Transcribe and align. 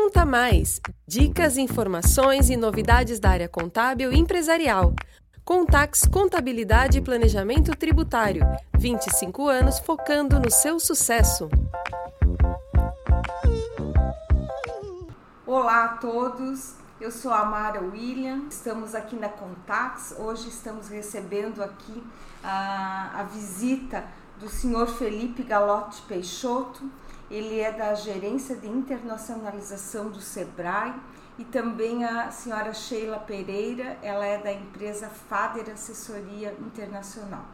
Conta 0.00 0.24
Mais! 0.24 0.80
Dicas, 1.08 1.56
informações 1.56 2.48
e 2.48 2.56
novidades 2.56 3.18
da 3.18 3.30
área 3.30 3.48
contábil 3.48 4.12
e 4.12 4.16
empresarial. 4.16 4.94
Contax 5.44 6.02
Contabilidade 6.06 6.98
e 6.98 7.02
Planejamento 7.02 7.72
Tributário. 7.72 8.42
25 8.78 9.48
anos 9.48 9.80
focando 9.80 10.38
no 10.38 10.52
seu 10.52 10.78
sucesso. 10.78 11.48
Olá 15.44 15.84
a 15.84 15.88
todos, 15.96 16.74
eu 17.00 17.10
sou 17.10 17.32
a 17.32 17.44
Mara 17.44 17.80
William, 17.80 18.44
estamos 18.48 18.94
aqui 18.94 19.16
na 19.16 19.28
Contax. 19.28 20.14
Hoje 20.16 20.48
estamos 20.48 20.88
recebendo 20.88 21.60
aqui 21.60 22.04
a, 22.42 23.18
a 23.18 23.22
visita 23.24 24.04
do 24.38 24.48
senhor 24.48 24.86
Felipe 24.86 25.42
Galotti 25.42 26.00
Peixoto. 26.02 26.88
Ele 27.30 27.60
é 27.60 27.70
da 27.70 27.94
Gerência 27.94 28.56
de 28.56 28.66
Internacionalização 28.66 30.08
do 30.08 30.20
SEBRAE 30.20 30.94
e 31.38 31.44
também 31.44 32.04
a 32.04 32.30
senhora 32.30 32.72
Sheila 32.72 33.18
Pereira, 33.18 33.98
ela 34.02 34.24
é 34.24 34.38
da 34.38 34.52
empresa 34.52 35.08
Fader 35.08 35.70
Assessoria 35.70 36.56
Internacional. 36.58 37.44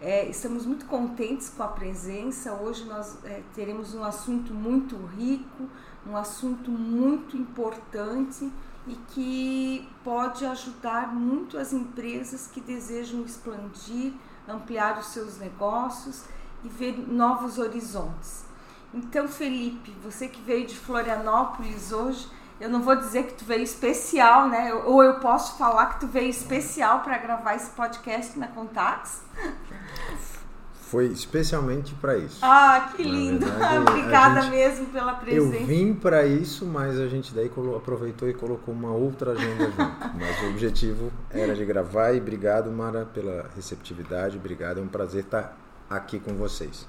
É, 0.00 0.28
estamos 0.28 0.66
muito 0.66 0.86
contentes 0.86 1.48
com 1.48 1.62
a 1.62 1.68
presença. 1.68 2.52
Hoje 2.52 2.84
nós 2.84 3.24
é, 3.24 3.40
teremos 3.54 3.94
um 3.94 4.02
assunto 4.02 4.52
muito 4.52 4.96
rico, 4.96 5.68
um 6.04 6.16
assunto 6.16 6.72
muito 6.72 7.36
importante 7.36 8.50
e 8.88 8.96
que 9.10 9.88
pode 10.02 10.44
ajudar 10.44 11.14
muito 11.14 11.56
as 11.56 11.72
empresas 11.72 12.48
que 12.48 12.60
desejam 12.60 13.22
expandir, 13.22 14.12
ampliar 14.48 14.98
os 14.98 15.06
seus 15.06 15.38
negócios 15.38 16.24
e 16.64 16.68
ver 16.68 16.98
novos 16.98 17.58
horizontes. 17.58 18.50
Então, 18.94 19.26
Felipe, 19.26 19.94
você 20.02 20.28
que 20.28 20.40
veio 20.40 20.66
de 20.66 20.76
Florianópolis 20.76 21.92
hoje, 21.92 22.28
eu 22.60 22.68
não 22.68 22.82
vou 22.82 22.94
dizer 22.94 23.24
que 23.24 23.34
tu 23.34 23.44
veio 23.44 23.62
especial, 23.62 24.48
né? 24.48 24.72
Ou 24.72 25.02
eu 25.02 25.18
posso 25.18 25.56
falar 25.56 25.86
que 25.86 26.00
tu 26.00 26.06
veio 26.06 26.28
especial 26.28 27.00
para 27.00 27.18
gravar 27.18 27.54
esse 27.54 27.70
podcast 27.70 28.38
na 28.38 28.48
Contax? 28.48 29.22
Foi 30.74 31.06
especialmente 31.06 31.94
para 31.94 32.18
isso. 32.18 32.38
Ah, 32.42 32.92
que 32.94 33.02
lindo! 33.02 33.46
Verdade, 33.46 33.78
Obrigada 33.88 34.42
gente, 34.42 34.50
mesmo 34.50 34.86
pela 34.86 35.14
presença. 35.14 35.56
Eu 35.56 35.66
vim 35.66 35.94
para 35.94 36.26
isso, 36.26 36.66
mas 36.66 37.00
a 37.00 37.08
gente 37.08 37.34
daí 37.34 37.50
aproveitou 37.74 38.28
e 38.28 38.34
colocou 38.34 38.74
uma 38.74 38.92
outra 38.92 39.32
agenda 39.32 39.64
junto. 39.64 39.96
Mas 40.20 40.42
o 40.42 40.50
objetivo 40.50 41.10
era 41.30 41.54
de 41.54 41.64
gravar 41.64 42.12
e 42.12 42.20
obrigado, 42.20 42.70
Mara, 42.70 43.06
pela 43.06 43.48
receptividade. 43.56 44.36
Obrigado, 44.36 44.80
é 44.80 44.82
um 44.82 44.88
prazer 44.88 45.24
estar 45.24 45.56
aqui 45.88 46.20
com 46.20 46.34
vocês. 46.34 46.86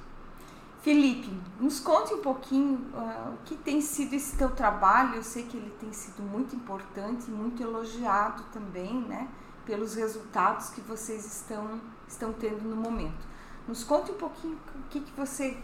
Felipe, 0.83 1.31
nos 1.61 1.79
conte 1.79 2.13
um 2.13 2.21
pouquinho 2.21 2.75
uh, 2.93 3.33
o 3.33 3.37
que 3.45 3.55
tem 3.55 3.79
sido 3.79 4.13
esse 4.13 4.35
teu 4.35 4.49
trabalho. 4.49 5.15
Eu 5.15 5.23
sei 5.23 5.43
que 5.43 5.55
ele 5.55 5.73
tem 5.79 5.93
sido 5.93 6.21
muito 6.21 6.53
importante 6.57 7.29
e 7.29 7.31
muito 7.31 7.63
elogiado 7.63 8.43
também, 8.51 8.93
né? 9.03 9.29
Pelos 9.65 9.95
resultados 9.95 10.71
que 10.71 10.81
vocês 10.81 11.25
estão, 11.25 11.79
estão 12.05 12.33
tendo 12.33 12.67
no 12.67 12.75
momento. 12.75 13.25
Nos 13.65 13.85
conte 13.85 14.11
um 14.11 14.15
pouquinho 14.15 14.57
o 14.75 14.89
que, 14.89 14.99
que 14.99 15.11
você. 15.17 15.57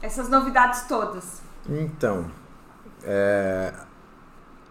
essas 0.00 0.28
novidades 0.28 0.82
todas. 0.82 1.42
Então, 1.68 2.30
é, 3.02 3.74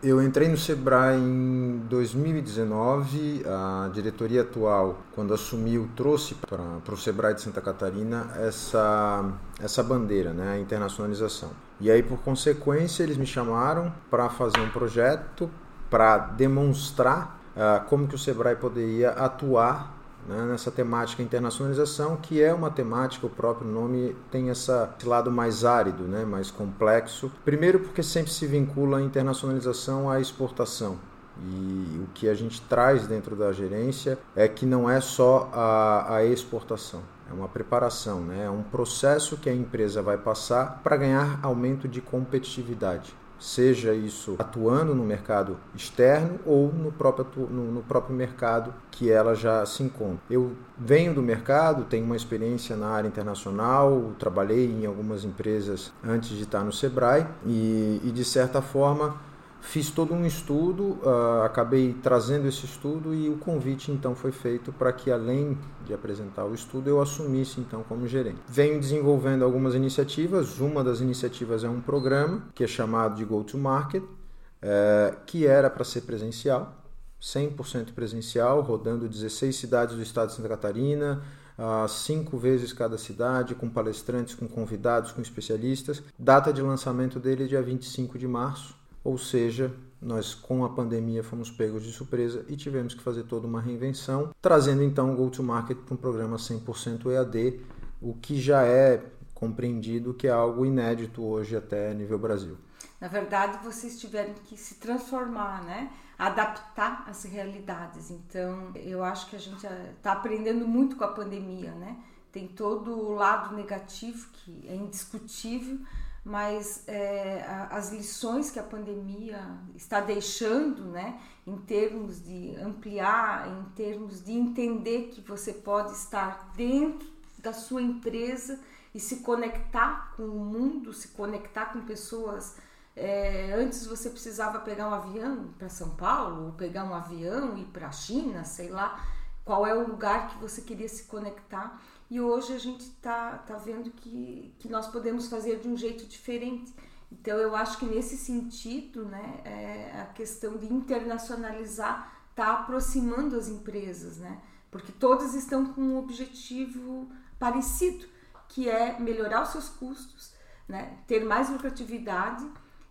eu 0.03 0.21
entrei 0.21 0.47
no 0.47 0.57
Sebrae 0.57 1.17
em 1.17 1.77
2019. 1.89 3.43
A 3.45 3.89
diretoria 3.93 4.41
atual, 4.41 4.97
quando 5.13 5.33
assumiu, 5.33 5.89
trouxe 5.95 6.35
para 6.35 6.93
o 6.93 6.97
Sebrae 6.97 7.35
de 7.35 7.41
Santa 7.41 7.61
Catarina 7.61 8.31
essa, 8.37 9.31
essa 9.59 9.83
bandeira, 9.83 10.33
né, 10.33 10.53
a 10.53 10.59
internacionalização. 10.59 11.51
E 11.79 11.91
aí, 11.91 12.01
por 12.01 12.19
consequência, 12.19 13.03
eles 13.03 13.17
me 13.17 13.25
chamaram 13.25 13.93
para 14.09 14.29
fazer 14.29 14.59
um 14.59 14.69
projeto 14.69 15.49
para 15.89 16.17
demonstrar 16.17 17.39
uh, 17.55 17.85
como 17.87 18.07
que 18.07 18.15
o 18.15 18.19
Sebrae 18.19 18.55
poderia 18.55 19.11
atuar 19.11 20.00
né, 20.27 20.45
nessa 20.45 20.71
temática 20.71 21.21
internacionalização, 21.21 22.17
que 22.17 22.41
é 22.41 22.53
uma 22.53 22.69
temática, 22.69 23.25
o 23.25 23.29
próprio 23.29 23.69
nome 23.69 24.15
tem 24.29 24.49
essa, 24.49 24.93
esse 24.97 25.07
lado 25.07 25.31
mais 25.31 25.65
árido, 25.65 26.03
né, 26.03 26.25
mais 26.25 26.51
complexo. 26.51 27.31
Primeiro, 27.43 27.79
porque 27.79 28.03
sempre 28.03 28.31
se 28.31 28.45
vincula 28.45 28.97
a 28.97 29.01
internacionalização 29.01 30.09
à 30.09 30.19
exportação. 30.19 30.97
E 31.43 31.99
o 32.03 32.07
que 32.13 32.27
a 32.27 32.33
gente 32.33 32.61
traz 32.61 33.07
dentro 33.07 33.35
da 33.35 33.51
gerência 33.51 34.19
é 34.35 34.47
que 34.47 34.65
não 34.65 34.89
é 34.89 34.99
só 34.99 35.49
a, 35.53 36.17
a 36.17 36.25
exportação, 36.25 37.01
é 37.29 37.33
uma 37.33 37.47
preparação, 37.47 38.21
né? 38.21 38.45
é 38.45 38.49
um 38.49 38.61
processo 38.61 39.37
que 39.37 39.49
a 39.49 39.53
empresa 39.53 40.01
vai 40.01 40.17
passar 40.17 40.81
para 40.83 40.97
ganhar 40.97 41.39
aumento 41.41 41.87
de 41.87 42.01
competitividade 42.01 43.15
seja 43.41 43.91
isso 43.91 44.35
atuando 44.37 44.93
no 44.93 45.03
mercado 45.03 45.57
externo 45.75 46.39
ou 46.45 46.71
no 46.71 46.91
próprio, 46.91 47.49
no, 47.49 47.71
no, 47.71 47.81
próprio 47.81 48.15
mercado 48.15 48.71
que 48.91 49.09
ela 49.09 49.33
já 49.33 49.65
se 49.65 49.81
encontra. 49.81 50.19
Eu 50.29 50.51
venho 50.77 51.13
do 51.13 51.23
mercado, 51.23 51.85
tenho 51.85 52.05
uma 52.05 52.15
experiência 52.15 52.75
na 52.75 52.89
área 52.89 53.07
internacional, 53.07 54.11
trabalhei 54.19 54.71
em 54.71 54.85
algumas 54.85 55.25
empresas 55.25 55.91
antes 56.03 56.29
de 56.29 56.43
estar 56.43 56.63
no 56.63 56.71
Sebrae 56.71 57.25
e, 57.43 57.99
e 58.03 58.11
de 58.11 58.23
certa 58.23 58.61
forma 58.61 59.15
Fiz 59.61 59.91
todo 59.91 60.13
um 60.13 60.25
estudo, 60.25 60.99
uh, 61.03 61.43
acabei 61.45 61.93
trazendo 61.93 62.47
esse 62.47 62.65
estudo 62.65 63.13
e 63.13 63.29
o 63.29 63.37
convite 63.37 63.91
então 63.91 64.15
foi 64.15 64.31
feito 64.31 64.73
para 64.73 64.91
que 64.91 65.11
além 65.11 65.57
de 65.85 65.93
apresentar 65.93 66.45
o 66.45 66.53
estudo 66.53 66.89
eu 66.89 66.99
assumisse 66.99 67.61
então 67.61 67.83
como 67.83 68.07
gerente. 68.07 68.39
Venho 68.47 68.79
desenvolvendo 68.79 69.45
algumas 69.45 69.75
iniciativas, 69.75 70.59
uma 70.59 70.83
das 70.83 70.99
iniciativas 70.99 71.63
é 71.63 71.69
um 71.69 71.79
programa 71.79 72.47
que 72.55 72.63
é 72.63 72.67
chamado 72.67 73.15
de 73.15 73.23
Go 73.23 73.43
to 73.43 73.57
Market, 73.57 74.03
uh, 74.03 75.15
que 75.25 75.45
era 75.45 75.69
para 75.69 75.85
ser 75.85 76.01
presencial, 76.01 76.83
100% 77.21 77.93
presencial, 77.93 78.61
rodando 78.61 79.07
16 79.07 79.55
cidades 79.55 79.95
do 79.95 80.01
estado 80.01 80.29
de 80.29 80.35
Santa 80.35 80.49
Catarina, 80.49 81.21
uh, 81.57 81.87
cinco 81.87 82.35
vezes 82.35 82.73
cada 82.73 82.97
cidade, 82.97 83.53
com 83.53 83.69
palestrantes, 83.69 84.33
com 84.33 84.47
convidados, 84.47 85.11
com 85.11 85.21
especialistas. 85.21 86.01
Data 86.17 86.51
de 86.51 86.63
lançamento 86.63 87.19
dele 87.19 87.43
é 87.43 87.47
dia 87.47 87.61
25 87.61 88.17
de 88.17 88.27
março 88.27 88.80
ou 89.03 89.17
seja, 89.17 89.73
nós 90.01 90.33
com 90.33 90.65
a 90.65 90.69
pandemia 90.69 91.23
fomos 91.23 91.51
pegos 91.51 91.83
de 91.83 91.91
surpresa 91.91 92.45
e 92.47 92.55
tivemos 92.55 92.93
que 92.93 93.03
fazer 93.03 93.23
toda 93.23 93.47
uma 93.47 93.61
reinvenção, 93.61 94.31
trazendo 94.41 94.83
então 94.83 95.13
o 95.13 95.15
go-to-market 95.15 95.77
para 95.77 95.93
um 95.93 95.97
programa 95.97 96.37
100% 96.37 97.11
EAD, 97.11 97.59
o 98.01 98.15
que 98.15 98.39
já 98.39 98.63
é 98.63 99.03
compreendido 99.33 100.13
que 100.13 100.27
é 100.27 100.31
algo 100.31 100.63
inédito 100.65 101.23
hoje 101.23 101.55
até 101.55 101.93
nível 101.95 102.19
Brasil. 102.19 102.57
Na 102.99 103.07
verdade, 103.07 103.57
vocês 103.63 103.99
tiveram 103.99 104.35
que 104.45 104.55
se 104.55 104.75
transformar, 104.75 105.63
né? 105.63 105.91
Adaptar 106.17 107.05
as 107.07 107.23
realidades. 107.23 108.11
Então, 108.11 108.71
eu 108.75 109.03
acho 109.03 109.27
que 109.27 109.35
a 109.35 109.39
gente 109.39 109.65
está 109.65 110.11
aprendendo 110.11 110.67
muito 110.67 110.95
com 110.95 111.03
a 111.03 111.07
pandemia, 111.07 111.71
né? 111.71 111.97
Tem 112.31 112.47
todo 112.47 112.91
o 112.91 113.15
lado 113.15 113.55
negativo 113.55 114.29
que 114.31 114.67
é 114.67 114.75
indiscutível, 114.75 115.79
mas 116.23 116.83
é, 116.87 117.43
as 117.71 117.91
lições 117.91 118.51
que 118.51 118.59
a 118.59 118.63
pandemia 118.63 119.57
está 119.75 119.99
deixando, 119.99 120.85
né, 120.85 121.19
em 121.45 121.57
termos 121.57 122.23
de 122.23 122.55
ampliar, 122.57 123.47
em 123.47 123.63
termos 123.75 124.23
de 124.23 124.31
entender 124.31 125.09
que 125.11 125.21
você 125.21 125.51
pode 125.51 125.93
estar 125.93 126.51
dentro 126.55 127.09
da 127.39 127.53
sua 127.53 127.81
empresa 127.81 128.59
e 128.93 128.99
se 128.99 129.17
conectar 129.17 130.13
com 130.15 130.23
o 130.23 130.45
mundo, 130.45 130.93
se 130.93 131.07
conectar 131.09 131.67
com 131.67 131.81
pessoas. 131.81 132.57
É, 132.95 133.53
antes 133.53 133.87
você 133.87 134.09
precisava 134.09 134.59
pegar 134.59 134.89
um 134.89 134.93
avião 134.93 135.49
para 135.57 135.69
São 135.69 135.91
Paulo, 135.91 136.47
ou 136.47 136.51
pegar 136.51 136.83
um 136.83 136.93
avião 136.93 137.57
e 137.57 137.61
ir 137.61 137.65
para 137.65 137.87
a 137.87 137.91
China, 137.91 138.43
sei 138.43 138.69
lá 138.69 139.01
qual 139.43 139.65
é 139.65 139.73
o 139.73 139.87
lugar 139.87 140.29
que 140.29 140.37
você 140.37 140.61
queria 140.61 140.87
se 140.87 141.03
conectar. 141.03 141.81
E 142.09 142.19
hoje 142.19 142.53
a 142.53 142.59
gente 142.59 142.81
está 142.81 143.37
tá 143.39 143.57
vendo 143.57 143.91
que, 143.91 144.53
que 144.59 144.69
nós 144.69 144.87
podemos 144.87 145.27
fazer 145.27 145.59
de 145.59 145.67
um 145.67 145.77
jeito 145.77 146.05
diferente. 146.05 146.73
Então 147.11 147.37
eu 147.37 147.55
acho 147.55 147.77
que 147.77 147.85
nesse 147.85 148.17
sentido, 148.17 149.05
né, 149.05 149.41
é, 149.43 150.01
a 150.01 150.05
questão 150.13 150.57
de 150.57 150.71
internacionalizar 150.71 152.11
está 152.29 152.53
aproximando 152.53 153.35
as 153.35 153.49
empresas, 153.49 154.17
né? 154.17 154.41
Porque 154.69 154.91
todas 154.91 155.33
estão 155.33 155.65
com 155.73 155.81
um 155.81 155.97
objetivo 155.97 157.11
parecido, 157.37 158.05
que 158.47 158.69
é 158.69 158.97
melhorar 158.99 159.43
os 159.43 159.49
seus 159.49 159.67
custos, 159.67 160.33
né? 160.67 160.97
ter 161.07 161.25
mais 161.25 161.49
lucratividade 161.49 162.45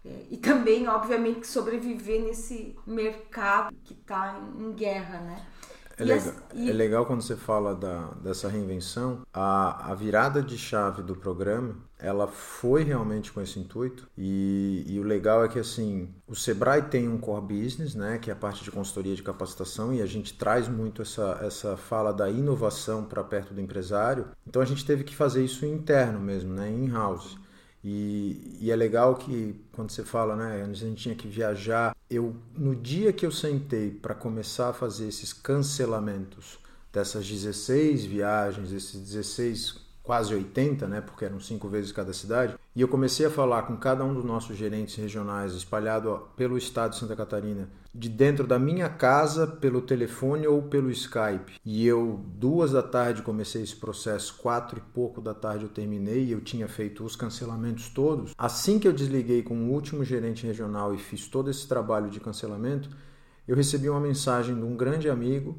é, 0.05 0.27
e 0.31 0.37
também, 0.37 0.87
obviamente, 0.89 1.47
sobreviver 1.47 2.23
nesse 2.23 2.77
mercado 2.87 3.75
que 3.85 3.95
está 3.95 4.39
em 4.59 4.73
guerra, 4.73 5.21
né? 5.21 5.47
É 6.01 6.05
legal, 6.05 6.35
e... 6.55 6.71
é 6.71 6.73
legal 6.73 7.07
quando 7.07 7.23
você 7.23 7.37
fala 7.37 7.75
da, 7.75 8.07
dessa 8.23 8.49
reinvenção. 8.49 9.21
A, 9.33 9.91
a 9.91 9.95
virada 9.95 10.43
de 10.43 10.57
chave 10.57 11.03
do 11.03 11.15
programa, 11.15 11.77
ela 11.99 12.27
foi 12.27 12.83
realmente 12.83 13.31
com 13.31 13.41
esse 13.41 13.59
intuito. 13.59 14.09
E, 14.17 14.85
e, 14.87 14.99
o 14.99 15.03
legal 15.03 15.45
é 15.45 15.49
que 15.49 15.59
assim, 15.59 16.09
o 16.27 16.35
Sebrae 16.35 16.83
tem 16.83 17.09
um 17.09 17.19
core 17.19 17.43
business, 17.43 17.95
né, 17.95 18.19
que 18.19 18.31
é 18.31 18.33
a 18.33 18.37
parte 18.37 18.65
de 18.65 18.71
consultoria 18.71 19.15
de 19.15 19.23
capacitação, 19.23 19.93
e 19.93 20.01
a 20.01 20.07
gente 20.07 20.37
traz 20.37 20.69
muito 20.69 21.03
essa, 21.03 21.39
essa 21.43 21.77
fala 21.77 22.13
da 22.13 22.31
inovação 22.31 23.05
para 23.05 23.23
perto 23.23 23.53
do 23.53 23.61
empresário. 23.61 24.29
Então 24.47 24.63
a 24.63 24.65
gente 24.65 24.85
teve 24.85 25.05
que 25.05 25.15
fazer 25.15 25.45
isso 25.45 25.67
interno 25.67 26.19
mesmo, 26.19 26.55
né, 26.55 26.71
in-house. 26.71 27.39
E, 27.83 28.59
e, 28.61 28.71
é 28.71 28.77
legal 28.77 29.17
que 29.17 29.55
quando 29.73 29.91
você 29.91 30.05
fala, 30.05 30.37
né, 30.37 30.63
a 30.63 30.73
gente 30.75 31.03
tinha 31.03 31.15
que 31.15 31.27
viajar, 31.27 31.97
eu 32.11 32.37
no 32.55 32.77
dia 32.77 33.11
que 33.11 33.25
eu 33.25 33.33
sentei 33.33 33.91
para 33.91 34.15
começar 34.15 34.69
a 34.69 34.73
fazer 34.73 35.09
esses 35.09 35.33
cancelamentos 35.33 36.59
dessas 36.93 37.27
16 37.27 38.05
viagens, 38.05 38.73
esses 38.73 39.01
16 39.01 39.90
quase 40.11 40.35
80, 40.35 40.89
né, 40.89 41.01
porque 41.01 41.25
eram 41.25 41.39
cinco 41.39 41.69
vezes 41.69 41.93
cada 41.93 42.13
cidade, 42.13 42.57
e 42.75 42.81
eu 42.81 42.89
comecei 42.89 43.27
a 43.27 43.31
falar 43.31 43.63
com 43.63 43.77
cada 43.77 44.05
um 44.05 44.13
dos 44.13 44.25
nossos 44.25 44.57
gerentes 44.57 44.97
regionais 44.97 45.53
espalhado 45.53 46.23
pelo 46.35 46.59
estado 46.59 46.91
de 46.91 46.99
Santa 46.99 47.15
Catarina, 47.15 47.69
de 47.95 48.09
dentro 48.09 48.45
da 48.45 48.59
minha 48.59 48.89
casa, 48.89 49.47
pelo 49.47 49.81
telefone 49.81 50.49
ou 50.49 50.63
pelo 50.63 50.91
Skype. 50.91 51.61
E 51.65 51.87
eu, 51.87 52.25
duas 52.27 52.73
da 52.73 52.83
tarde, 52.83 53.23
comecei 53.23 53.63
esse 53.63 53.77
processo, 53.77 54.35
quatro 54.43 54.79
e 54.79 54.93
pouco 54.93 55.21
da 55.21 55.33
tarde 55.33 55.63
eu 55.63 55.71
terminei, 55.71 56.25
e 56.25 56.33
eu 56.33 56.41
tinha 56.41 56.67
feito 56.67 57.05
os 57.05 57.15
cancelamentos 57.15 57.89
todos. 57.89 58.35
Assim 58.37 58.81
que 58.81 58.89
eu 58.89 58.93
desliguei 58.93 59.45
com 59.45 59.55
o 59.55 59.71
último 59.71 60.05
gerente 60.05 60.45
regional 60.45 60.93
e 60.93 60.99
fiz 60.99 61.29
todo 61.29 61.49
esse 61.49 61.69
trabalho 61.69 62.11
de 62.11 62.19
cancelamento, 62.19 62.91
eu 63.47 63.55
recebi 63.55 63.89
uma 63.89 64.01
mensagem 64.01 64.57
de 64.57 64.63
um 64.63 64.77
grande 64.77 65.09
amigo 65.09 65.57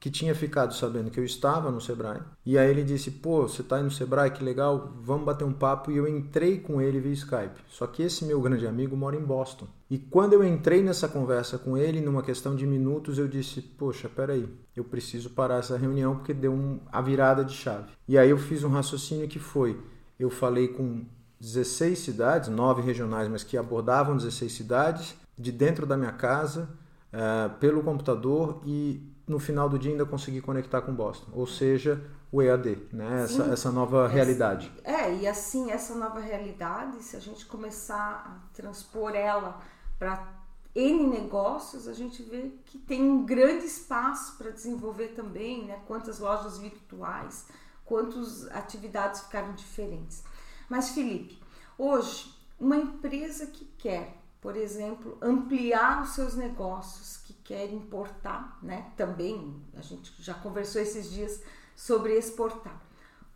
que 0.00 0.10
tinha 0.10 0.34
ficado 0.34 0.74
sabendo 0.74 1.10
que 1.10 1.20
eu 1.20 1.24
estava 1.24 1.70
no 1.70 1.78
Sebrae. 1.78 2.22
E 2.44 2.56
aí 2.56 2.70
ele 2.70 2.82
disse: 2.82 3.10
"Pô, 3.10 3.42
você 3.42 3.60
está 3.60 3.76
aí 3.76 3.82
no 3.82 3.90
Sebrae, 3.90 4.30
que 4.30 4.42
legal, 4.42 4.94
vamos 5.02 5.26
bater 5.26 5.44
um 5.44 5.52
papo". 5.52 5.90
E 5.90 5.98
eu 5.98 6.08
entrei 6.08 6.58
com 6.58 6.80
ele 6.80 6.98
via 6.98 7.12
Skype. 7.12 7.60
Só 7.68 7.86
que 7.86 8.02
esse 8.02 8.24
meu 8.24 8.40
grande 8.40 8.66
amigo 8.66 8.96
mora 8.96 9.14
em 9.14 9.22
Boston. 9.22 9.66
E 9.90 9.98
quando 9.98 10.32
eu 10.32 10.42
entrei 10.42 10.82
nessa 10.82 11.06
conversa 11.06 11.58
com 11.58 11.76
ele, 11.76 12.00
numa 12.00 12.22
questão 12.22 12.56
de 12.56 12.66
minutos, 12.66 13.18
eu 13.18 13.28
disse: 13.28 13.60
"Poxa, 13.60 14.08
peraí, 14.08 14.48
eu 14.74 14.84
preciso 14.84 15.28
parar 15.30 15.58
essa 15.58 15.76
reunião 15.76 16.16
porque 16.16 16.32
deu 16.32 16.52
um, 16.52 16.80
a 16.90 17.02
virada 17.02 17.44
de 17.44 17.52
chave". 17.52 17.92
E 18.08 18.16
aí 18.16 18.30
eu 18.30 18.38
fiz 18.38 18.64
um 18.64 18.70
raciocínio 18.70 19.28
que 19.28 19.38
foi: 19.38 19.78
eu 20.18 20.30
falei 20.30 20.68
com 20.68 21.04
16 21.38 21.98
cidades, 21.98 22.48
nove 22.48 22.80
regionais, 22.80 23.28
mas 23.28 23.44
que 23.44 23.56
abordavam 23.58 24.16
16 24.16 24.50
cidades, 24.50 25.14
de 25.38 25.52
dentro 25.52 25.84
da 25.86 25.96
minha 25.96 26.12
casa, 26.12 26.70
uh, 27.12 27.58
pelo 27.58 27.82
computador 27.82 28.62
e 28.64 29.10
no 29.30 29.38
final 29.38 29.68
do 29.68 29.78
dia 29.78 29.92
ainda 29.92 30.04
conseguir 30.04 30.40
conectar 30.40 30.82
com 30.82 30.92
Boston, 30.92 31.30
ou 31.32 31.46
seja, 31.46 32.04
o 32.32 32.42
EAD, 32.42 32.88
né? 32.92 33.22
Essa, 33.22 33.44
essa 33.44 33.70
nova 33.70 34.08
realidade. 34.08 34.72
É, 34.82 35.14
e 35.14 35.26
assim, 35.26 35.70
essa 35.70 35.94
nova 35.94 36.18
realidade, 36.18 37.00
se 37.00 37.16
a 37.16 37.20
gente 37.20 37.46
começar 37.46 38.24
a 38.26 38.52
transpor 38.52 39.14
ela 39.14 39.60
para 40.00 40.28
N 40.74 41.06
negócios, 41.06 41.86
a 41.86 41.92
gente 41.92 42.24
vê 42.24 42.50
que 42.66 42.76
tem 42.76 43.02
um 43.02 43.24
grande 43.24 43.66
espaço 43.66 44.36
para 44.36 44.50
desenvolver 44.50 45.08
também, 45.14 45.64
né? 45.64 45.80
Quantas 45.86 46.18
lojas 46.18 46.58
virtuais, 46.58 47.46
quantas 47.84 48.48
atividades 48.48 49.20
ficaram 49.20 49.54
diferentes. 49.54 50.24
Mas, 50.68 50.90
Felipe, 50.90 51.40
hoje, 51.78 52.34
uma 52.58 52.76
empresa 52.76 53.46
que 53.46 53.64
quer, 53.78 54.16
por 54.40 54.56
exemplo, 54.56 55.16
ampliar 55.22 56.02
os 56.02 56.16
seus 56.16 56.34
negócios, 56.34 57.19
quer 57.50 57.68
importar, 57.72 58.56
né? 58.62 58.92
Também 58.96 59.60
a 59.74 59.82
gente 59.82 60.12
já 60.22 60.34
conversou 60.34 60.80
esses 60.80 61.10
dias 61.10 61.42
sobre 61.74 62.16
exportar. 62.16 62.80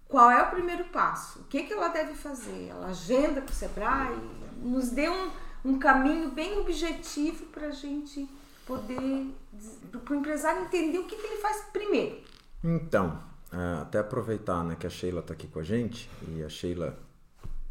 Qual 0.07 0.31
é 0.31 0.41
o 0.41 0.51
primeiro 0.53 0.85
passo? 0.85 1.41
O 1.41 1.45
que, 1.47 1.65
que 1.65 1.73
ela 1.73 1.89
deve 1.89 2.15
fazer? 2.15 2.69
Ela 2.69 2.91
agenda 2.91 3.41
com 3.41 3.51
o 3.51 3.53
Sebrae, 3.53 4.17
nos 4.63 4.91
dê 4.91 5.09
um, 5.09 5.31
um 5.65 5.79
caminho 5.81 6.31
bem 6.31 6.61
objetivo 6.61 7.47
para 7.47 7.67
a 7.67 7.71
gente 7.73 8.29
poder, 8.65 9.35
para 10.05 10.15
o 10.15 10.17
empresário 10.17 10.63
entender 10.63 10.99
o 10.99 11.07
que, 11.07 11.17
que 11.17 11.27
ele 11.27 11.43
faz 11.43 11.65
primeiro. 11.73 12.23
Então, 12.63 13.21
é, 13.53 13.83
até 13.83 13.99
aproveitar 13.99 14.63
né, 14.63 14.77
que 14.79 14.87
a 14.87 14.91
Sheila 14.91 15.23
está 15.23 15.35
aqui 15.35 15.49
com 15.49 15.59
a 15.59 15.65
gente, 15.65 16.09
e 16.29 16.45
a 16.45 16.49
Sheila, 16.49 16.97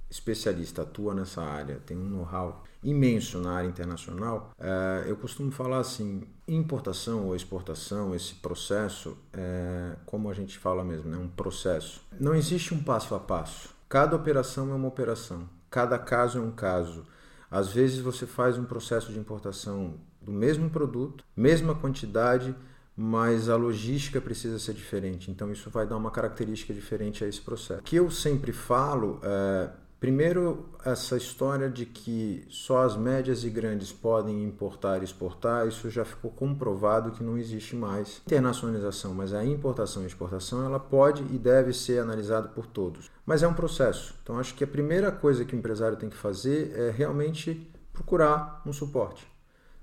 especialista, 0.10 0.82
atua 0.82 1.14
nessa 1.14 1.42
área, 1.42 1.82
tem 1.86 1.96
um 1.96 2.10
know-how 2.10 2.66
imenso 2.84 3.40
na 3.40 3.54
área 3.54 3.68
internacional, 3.68 4.52
é, 4.60 5.06
eu 5.08 5.16
costumo 5.16 5.52
falar 5.52 5.80
assim: 5.80 6.24
importação 6.48 7.28
ou 7.28 7.36
exportação, 7.36 8.14
esse 8.14 8.36
processo, 8.36 9.18
é, 9.32 9.96
como 10.06 10.30
a 10.30 10.34
gente 10.34 10.58
fala 10.58 10.84
mesmo, 10.84 11.08
é 11.14 11.18
né, 11.18 11.18
um 11.18 11.28
processo. 11.28 12.02
Não 12.20 12.36
existe 12.36 12.74
um 12.74 12.84
passo 12.84 13.16
a 13.16 13.20
passo. 13.20 13.70
Cada 13.88 14.16
operação 14.16 14.72
é 14.72 14.76
uma 14.76 14.88
operação, 14.88 15.48
cada 15.70 15.98
caso 15.98 16.40
é 16.40 16.42
um 16.42 16.52
caso. 16.52 17.06
Às 17.50 17.72
vezes 17.72 18.00
você 18.00 18.26
faz 18.26 18.58
um 18.58 18.64
processo 18.64 19.12
de 19.12 19.20
importação 19.20 19.96
do 20.20 20.32
mesmo 20.32 20.70
produto, 20.70 21.24
mesma 21.36 21.76
quantidade, 21.76 22.56
mas 22.96 23.50
a 23.50 23.56
logística 23.56 24.20
precisa 24.20 24.58
ser 24.58 24.74
diferente. 24.74 25.30
Então 25.30 25.52
isso 25.52 25.70
vai 25.70 25.86
dar 25.86 25.98
uma 25.98 26.12
característica 26.12 26.74
diferente 26.74 27.24
a 27.24 27.28
esse 27.28 27.42
processo. 27.42 27.82
O 27.82 27.84
que 27.84 27.96
eu 27.96 28.10
sempre 28.10 28.52
falo 28.52 29.20
é 29.24 29.70
Primeiro, 30.04 30.66
essa 30.84 31.16
história 31.16 31.70
de 31.70 31.86
que 31.86 32.46
só 32.50 32.84
as 32.84 32.98
médias 32.98 33.46
e 33.46 33.50
grandes 33.50 33.94
podem 33.94 34.44
importar 34.44 35.00
e 35.00 35.06
exportar, 35.06 35.66
isso 35.66 35.90
já 35.90 36.04
ficou 36.04 36.30
comprovado 36.30 37.12
que 37.12 37.24
não 37.24 37.38
existe 37.38 37.74
mais 37.74 38.22
internacionalização, 38.26 39.14
mas 39.14 39.34
a 39.34 39.46
importação 39.46 40.04
e 40.04 40.08
exportação 40.08 40.66
ela 40.66 40.78
pode 40.78 41.24
e 41.34 41.38
deve 41.38 41.72
ser 41.72 42.00
analisada 42.00 42.50
por 42.50 42.66
todos. 42.66 43.10
Mas 43.26 43.44
é 43.44 43.48
um 43.48 43.54
processo. 43.54 44.14
Então 44.22 44.38
acho 44.38 44.56
que 44.56 44.66
a 44.66 44.68
primeira 44.68 45.10
coisa 45.10 45.46
que 45.46 45.56
o 45.56 45.58
empresário 45.58 45.96
tem 45.96 46.10
que 46.10 46.18
fazer 46.18 46.78
é 46.78 46.92
realmente 46.92 47.72
procurar 47.94 48.62
um 48.66 48.74
suporte. 48.74 49.26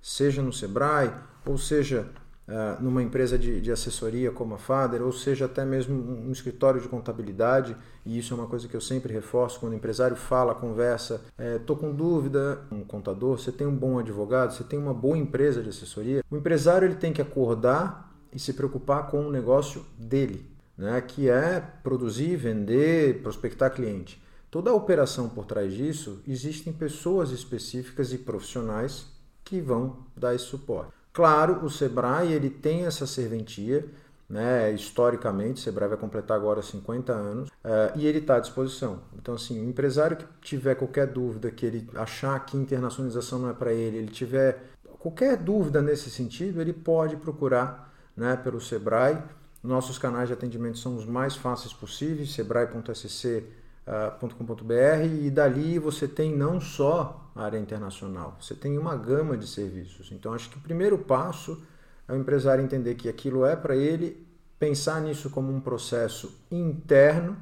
Seja 0.02 0.42
no 0.42 0.52
Sebrae, 0.52 1.14
ou 1.46 1.56
seja 1.56 2.06
uh, 2.48 2.82
numa 2.82 3.02
empresa 3.02 3.38
de, 3.38 3.60
de, 3.60 3.70
assessoria 3.70 4.30
como 4.30 4.54
a 4.54 4.58
Fader, 4.58 5.02
ou 5.02 5.12
seja, 5.12 5.46
até 5.46 5.64
mesmo 5.64 5.94
um 5.94 6.32
escritório 6.32 6.80
de 6.80 6.88
contabilidade, 6.88 7.76
e 8.04 8.18
isso 8.18 8.34
é 8.34 8.36
uma 8.36 8.46
coisa 8.46 8.68
que 8.68 8.74
eu 8.74 8.80
sempre 8.80 9.12
reforço, 9.12 9.60
quando 9.60 9.72
o 9.72 9.76
empresário 9.76 10.16
fala, 10.16 10.54
conversa, 10.54 11.20
estou 11.38 11.76
é, 11.76 11.78
com 11.80 11.92
dúvida, 11.92 12.60
um 12.70 12.84
contador, 12.84 13.38
você 13.38 13.52
tem 13.52 13.66
um 13.66 13.74
bom 13.74 13.98
advogado, 13.98 14.52
você 14.52 14.64
tem 14.64 14.78
uma 14.78 14.94
boa 14.94 15.16
empresa 15.16 15.62
de 15.62 15.68
assessoria, 15.68 16.22
o 16.30 16.36
empresário 16.36 16.86
ele 16.86 16.96
tem 16.96 17.12
que 17.12 17.22
acordar 17.22 18.10
e 18.32 18.38
se 18.38 18.52
preocupar 18.52 19.08
com 19.08 19.26
o 19.26 19.30
negócio 19.30 19.84
dele, 19.98 20.46
né, 20.76 21.00
que 21.00 21.28
é 21.28 21.60
produzir, 21.82 22.36
vender, 22.36 23.22
prospectar 23.22 23.72
cliente. 23.72 24.22
Toda 24.50 24.70
a 24.70 24.74
operação 24.74 25.28
por 25.28 25.46
trás 25.46 25.72
disso, 25.72 26.20
existem 26.26 26.72
pessoas 26.72 27.30
específicas 27.30 28.12
e 28.12 28.18
profissionais 28.18 29.06
que 29.44 29.60
vão 29.60 29.98
dar 30.16 30.34
esse 30.34 30.46
suporte. 30.46 30.99
Claro, 31.12 31.64
o 31.64 31.70
Sebrae 31.70 32.32
ele 32.32 32.48
tem 32.48 32.86
essa 32.86 33.06
serventia, 33.06 33.84
né? 34.28 34.72
historicamente, 34.72 35.60
o 35.60 35.64
Sebrae 35.64 35.88
vai 35.88 35.98
completar 35.98 36.36
agora 36.36 36.62
50 36.62 37.12
anos, 37.12 37.48
uh, 37.48 37.96
e 37.96 38.06
ele 38.06 38.18
está 38.18 38.36
à 38.36 38.40
disposição. 38.40 39.00
Então, 39.18 39.34
assim, 39.34 39.60
o 39.60 39.68
empresário 39.68 40.16
que 40.16 40.24
tiver 40.40 40.76
qualquer 40.76 41.08
dúvida, 41.08 41.50
que 41.50 41.66
ele 41.66 41.88
achar 41.96 42.38
que 42.46 42.56
internacionalização 42.56 43.40
não 43.40 43.50
é 43.50 43.52
para 43.52 43.72
ele, 43.72 43.98
ele 43.98 44.10
tiver 44.10 44.62
qualquer 45.00 45.36
dúvida 45.36 45.82
nesse 45.82 46.10
sentido, 46.10 46.60
ele 46.60 46.72
pode 46.72 47.16
procurar 47.16 47.92
né, 48.16 48.36
pelo 48.36 48.60
Sebrae. 48.60 49.18
Nossos 49.62 49.98
canais 49.98 50.28
de 50.28 50.32
atendimento 50.32 50.78
são 50.78 50.96
os 50.96 51.04
mais 51.04 51.34
fáceis 51.34 51.72
possíveis, 51.72 52.32
sebrae.sc 52.32 53.44
.com.br 53.86 55.04
e 55.22 55.30
dali 55.30 55.78
você 55.78 56.06
tem 56.06 56.36
não 56.36 56.60
só 56.60 57.30
a 57.34 57.44
área 57.44 57.58
internacional, 57.58 58.36
você 58.40 58.54
tem 58.54 58.78
uma 58.78 58.96
gama 58.96 59.36
de 59.36 59.46
serviços. 59.46 60.12
Então 60.12 60.32
acho 60.32 60.50
que 60.50 60.58
o 60.58 60.60
primeiro 60.60 60.98
passo 60.98 61.62
é 62.06 62.12
o 62.12 62.16
empresário 62.16 62.62
entender 62.62 62.94
que 62.94 63.08
aquilo 63.08 63.44
é 63.44 63.56
para 63.56 63.76
ele, 63.76 64.26
pensar 64.58 65.00
nisso 65.00 65.30
como 65.30 65.52
um 65.52 65.60
processo 65.60 66.38
interno, 66.50 67.36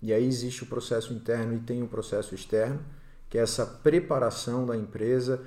e 0.00 0.12
aí 0.12 0.26
existe 0.26 0.62
o 0.62 0.66
processo 0.66 1.12
interno 1.12 1.54
e 1.54 1.60
tem 1.60 1.82
o 1.82 1.88
processo 1.88 2.34
externo, 2.34 2.80
que 3.28 3.38
é 3.38 3.42
essa 3.42 3.66
preparação 3.66 4.64
da 4.66 4.76
empresa, 4.76 5.42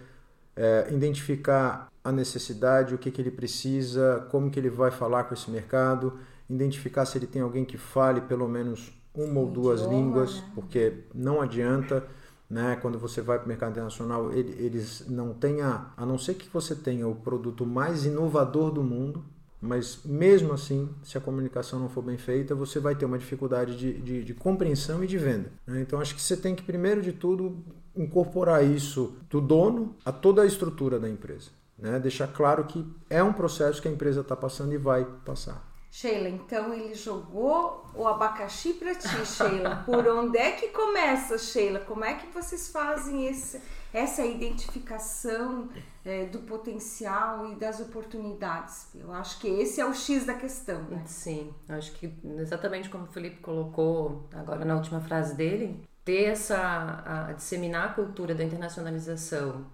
é, 0.55 0.87
identificar 0.91 1.89
a 2.03 2.11
necessidade, 2.11 2.93
o 2.93 2.97
que, 2.97 3.11
que 3.11 3.21
ele 3.21 3.31
precisa, 3.31 4.27
como 4.29 4.49
que 4.49 4.59
ele 4.59 4.69
vai 4.69 4.91
falar 4.91 5.25
com 5.25 5.33
esse 5.33 5.49
mercado, 5.49 6.19
identificar 6.49 7.05
se 7.05 7.17
ele 7.17 7.27
tem 7.27 7.41
alguém 7.41 7.63
que 7.63 7.77
fale 7.77 8.21
pelo 8.21 8.47
menos 8.47 8.91
uma 9.13 9.39
ou 9.39 9.47
duas 9.47 9.81
idioma, 9.81 9.97
línguas, 9.97 10.35
né? 10.35 10.43
porque 10.55 10.93
não 11.13 11.41
adianta, 11.41 12.07
né? 12.49 12.77
Quando 12.81 12.99
você 12.99 13.21
vai 13.21 13.37
para 13.37 13.45
o 13.45 13.47
mercado 13.47 13.71
internacional, 13.71 14.31
eles 14.33 15.05
não 15.07 15.33
têm 15.33 15.61
a, 15.61 15.91
a 15.95 16.05
não 16.05 16.17
ser 16.17 16.33
que 16.33 16.49
você 16.49 16.75
tenha 16.75 17.07
o 17.07 17.15
produto 17.15 17.65
mais 17.65 18.05
inovador 18.05 18.71
do 18.71 18.83
mundo, 18.83 19.23
mas 19.61 19.99
mesmo 20.03 20.53
assim, 20.53 20.89
se 21.03 21.17
a 21.17 21.21
comunicação 21.21 21.79
não 21.79 21.87
for 21.87 22.01
bem 22.01 22.17
feita, 22.17 22.55
você 22.55 22.79
vai 22.79 22.95
ter 22.95 23.05
uma 23.05 23.17
dificuldade 23.17 23.77
de, 23.77 23.93
de, 24.01 24.23
de 24.23 24.33
compreensão 24.33 25.03
e 25.03 25.07
de 25.07 25.17
venda. 25.17 25.51
Né? 25.67 25.81
Então 25.81 26.01
acho 26.01 26.15
que 26.15 26.21
você 26.21 26.35
tem 26.35 26.55
que 26.55 26.63
primeiro 26.63 27.01
de 27.01 27.13
tudo 27.13 27.63
incorporar 27.95 28.65
isso 28.65 29.15
do 29.29 29.39
dono 29.39 29.95
a 30.03 30.11
toda 30.11 30.41
a 30.41 30.45
estrutura 30.45 30.99
da 30.99 31.07
empresa. 31.07 31.51
Né? 31.77 31.99
Deixar 31.99 32.27
claro 32.27 32.65
que 32.65 32.85
é 33.09 33.23
um 33.23 33.33
processo 33.33 33.81
que 33.81 33.87
a 33.87 33.91
empresa 33.91 34.21
está 34.21 34.35
passando 34.35 34.73
e 34.73 34.77
vai 34.77 35.05
passar. 35.23 35.70
Sheila, 35.93 36.29
então 36.29 36.73
ele 36.73 36.95
jogou 36.95 37.85
o 37.93 38.07
abacaxi 38.07 38.75
para 38.75 38.95
ti, 38.95 39.09
Sheila. 39.25 39.83
Por 39.85 40.07
onde 40.07 40.37
é 40.37 40.53
que 40.53 40.69
começa, 40.69 41.37
Sheila? 41.37 41.79
Como 41.79 42.05
é 42.05 42.13
que 42.13 42.27
vocês 42.27 42.69
fazem 42.69 43.27
esse, 43.27 43.61
essa 43.93 44.25
identificação 44.25 45.67
é, 46.05 46.25
do 46.27 46.39
potencial 46.39 47.51
e 47.51 47.55
das 47.55 47.81
oportunidades? 47.81 48.87
Eu 48.95 49.11
acho 49.11 49.37
que 49.41 49.49
esse 49.49 49.81
é 49.81 49.85
o 49.85 49.93
X 49.93 50.25
da 50.25 50.33
questão. 50.33 50.81
Né? 50.83 51.03
Sim, 51.05 51.53
acho 51.67 51.91
que 51.91 52.09
exatamente 52.39 52.89
como 52.89 53.03
o 53.03 53.11
Felipe 53.11 53.41
colocou 53.41 54.29
agora 54.33 54.63
na 54.63 54.75
última 54.75 55.01
frase 55.01 55.35
dele, 55.35 55.83
ter 56.03 56.25
essa 56.25 56.57
a, 57.29 57.33
disseminar 57.33 57.89
a 57.89 57.93
cultura 57.93 58.33
da 58.33 58.43
internacionalização 58.43 59.65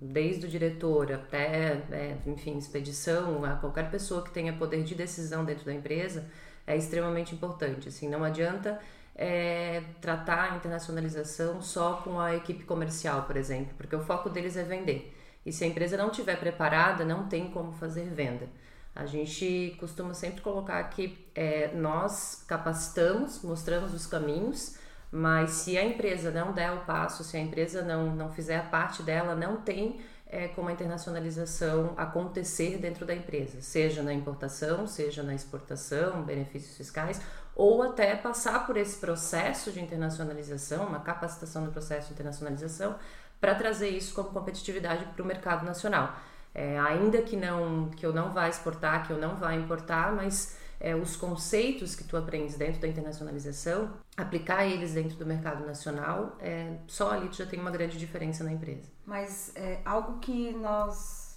desde 0.00 0.46
o 0.46 0.48
diretor 0.48 1.12
até 1.12 1.82
é, 1.92 2.16
enfim 2.26 2.58
expedição 2.58 3.44
a 3.44 3.56
qualquer 3.56 3.90
pessoa 3.90 4.22
que 4.22 4.30
tenha 4.30 4.52
poder 4.52 4.82
de 4.82 4.94
decisão 4.94 5.44
dentro 5.44 5.64
da 5.64 5.72
empresa 5.72 6.28
é 6.66 6.76
extremamente 6.76 7.34
importante 7.34 7.88
assim 7.88 8.08
não 8.08 8.24
adianta 8.24 8.80
é, 9.14 9.82
tratar 10.00 10.52
a 10.52 10.56
internacionalização 10.56 11.60
só 11.60 11.94
com 11.96 12.20
a 12.20 12.34
equipe 12.36 12.64
comercial 12.64 13.22
por 13.22 13.36
exemplo 13.36 13.74
porque 13.76 13.94
o 13.94 14.00
foco 14.00 14.30
deles 14.30 14.56
é 14.56 14.62
vender. 14.62 15.14
E 15.44 15.52
se 15.52 15.64
a 15.64 15.66
empresa 15.66 15.96
não 15.96 16.10
estiver 16.10 16.38
preparada 16.38 17.04
não 17.04 17.26
tem 17.26 17.50
como 17.50 17.72
fazer 17.72 18.04
venda. 18.10 18.48
A 18.94 19.06
gente 19.06 19.76
costuma 19.80 20.12
sempre 20.12 20.40
colocar 20.40 20.82
que 20.84 21.26
é, 21.34 21.72
nós 21.74 22.44
capacitamos 22.46 23.42
mostramos 23.42 23.94
os 23.94 24.06
caminhos 24.06 24.76
mas 25.10 25.50
se 25.50 25.78
a 25.78 25.84
empresa 25.84 26.30
não 26.30 26.52
der 26.52 26.72
o 26.72 26.80
passo, 26.80 27.24
se 27.24 27.36
a 27.36 27.40
empresa 27.40 27.82
não, 27.82 28.14
não 28.14 28.30
fizer 28.30 28.58
a 28.58 28.62
parte 28.62 29.02
dela, 29.02 29.34
não 29.34 29.56
tem 29.56 30.00
é, 30.26 30.48
como 30.48 30.68
a 30.68 30.72
internacionalização 30.72 31.94
acontecer 31.96 32.76
dentro 32.78 33.06
da 33.06 33.14
empresa, 33.14 33.62
seja 33.62 34.02
na 34.02 34.12
importação, 34.12 34.86
seja 34.86 35.22
na 35.22 35.34
exportação, 35.34 36.22
benefícios 36.22 36.76
fiscais, 36.76 37.20
ou 37.56 37.82
até 37.82 38.14
passar 38.14 38.66
por 38.66 38.76
esse 38.76 38.98
processo 38.98 39.72
de 39.72 39.80
internacionalização, 39.80 40.86
uma 40.86 41.00
capacitação 41.00 41.64
no 41.64 41.72
processo 41.72 42.08
de 42.08 42.12
internacionalização, 42.14 42.96
para 43.40 43.54
trazer 43.54 43.88
isso 43.88 44.14
como 44.14 44.30
competitividade 44.30 45.04
para 45.06 45.22
o 45.22 45.26
mercado 45.26 45.64
nacional. 45.64 46.14
É, 46.54 46.78
ainda 46.78 47.22
que 47.22 47.36
não 47.36 47.88
que 47.90 48.04
eu 48.04 48.12
não 48.12 48.32
vá 48.32 48.48
exportar, 48.48 49.06
que 49.06 49.12
eu 49.12 49.18
não 49.18 49.36
vá 49.36 49.54
importar, 49.54 50.12
mas 50.12 50.57
é, 50.80 50.94
os 50.94 51.16
conceitos 51.16 51.94
que 51.94 52.04
tu 52.04 52.16
aprendes 52.16 52.56
dentro 52.56 52.80
da 52.80 52.88
internacionalização, 52.88 53.92
aplicar 54.16 54.64
eles 54.66 54.94
dentro 54.94 55.16
do 55.16 55.26
mercado 55.26 55.66
nacional, 55.66 56.36
é, 56.40 56.78
só 56.86 57.10
ali 57.10 57.28
tu 57.28 57.36
já 57.36 57.46
tem 57.46 57.60
uma 57.60 57.70
grande 57.70 57.98
diferença 57.98 58.44
na 58.44 58.52
empresa. 58.52 58.88
Mas 59.04 59.52
é 59.56 59.80
algo 59.84 60.18
que 60.20 60.52
nós 60.52 61.28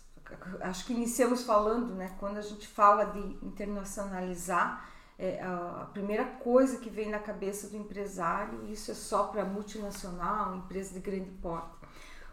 acho 0.62 0.86
que 0.86 0.94
iniciamos 0.94 1.44
falando, 1.44 1.94
né? 1.96 2.16
Quando 2.20 2.38
a 2.38 2.42
gente 2.42 2.68
fala 2.68 3.06
de 3.06 3.20
internacionalizar, 3.46 4.90
é, 5.18 5.42
a 5.42 5.88
primeira 5.94 6.26
coisa 6.26 6.78
que 6.78 6.90
vem 6.90 7.10
na 7.10 7.20
cabeça 7.20 7.68
do 7.68 7.78
empresário, 7.78 8.66
isso 8.68 8.92
é 8.92 8.94
só 8.94 9.26
para 9.26 9.46
multinacional, 9.46 10.56
empresa 10.56 10.94
de 10.94 11.00
grande 11.00 11.30
porte. 11.42 11.78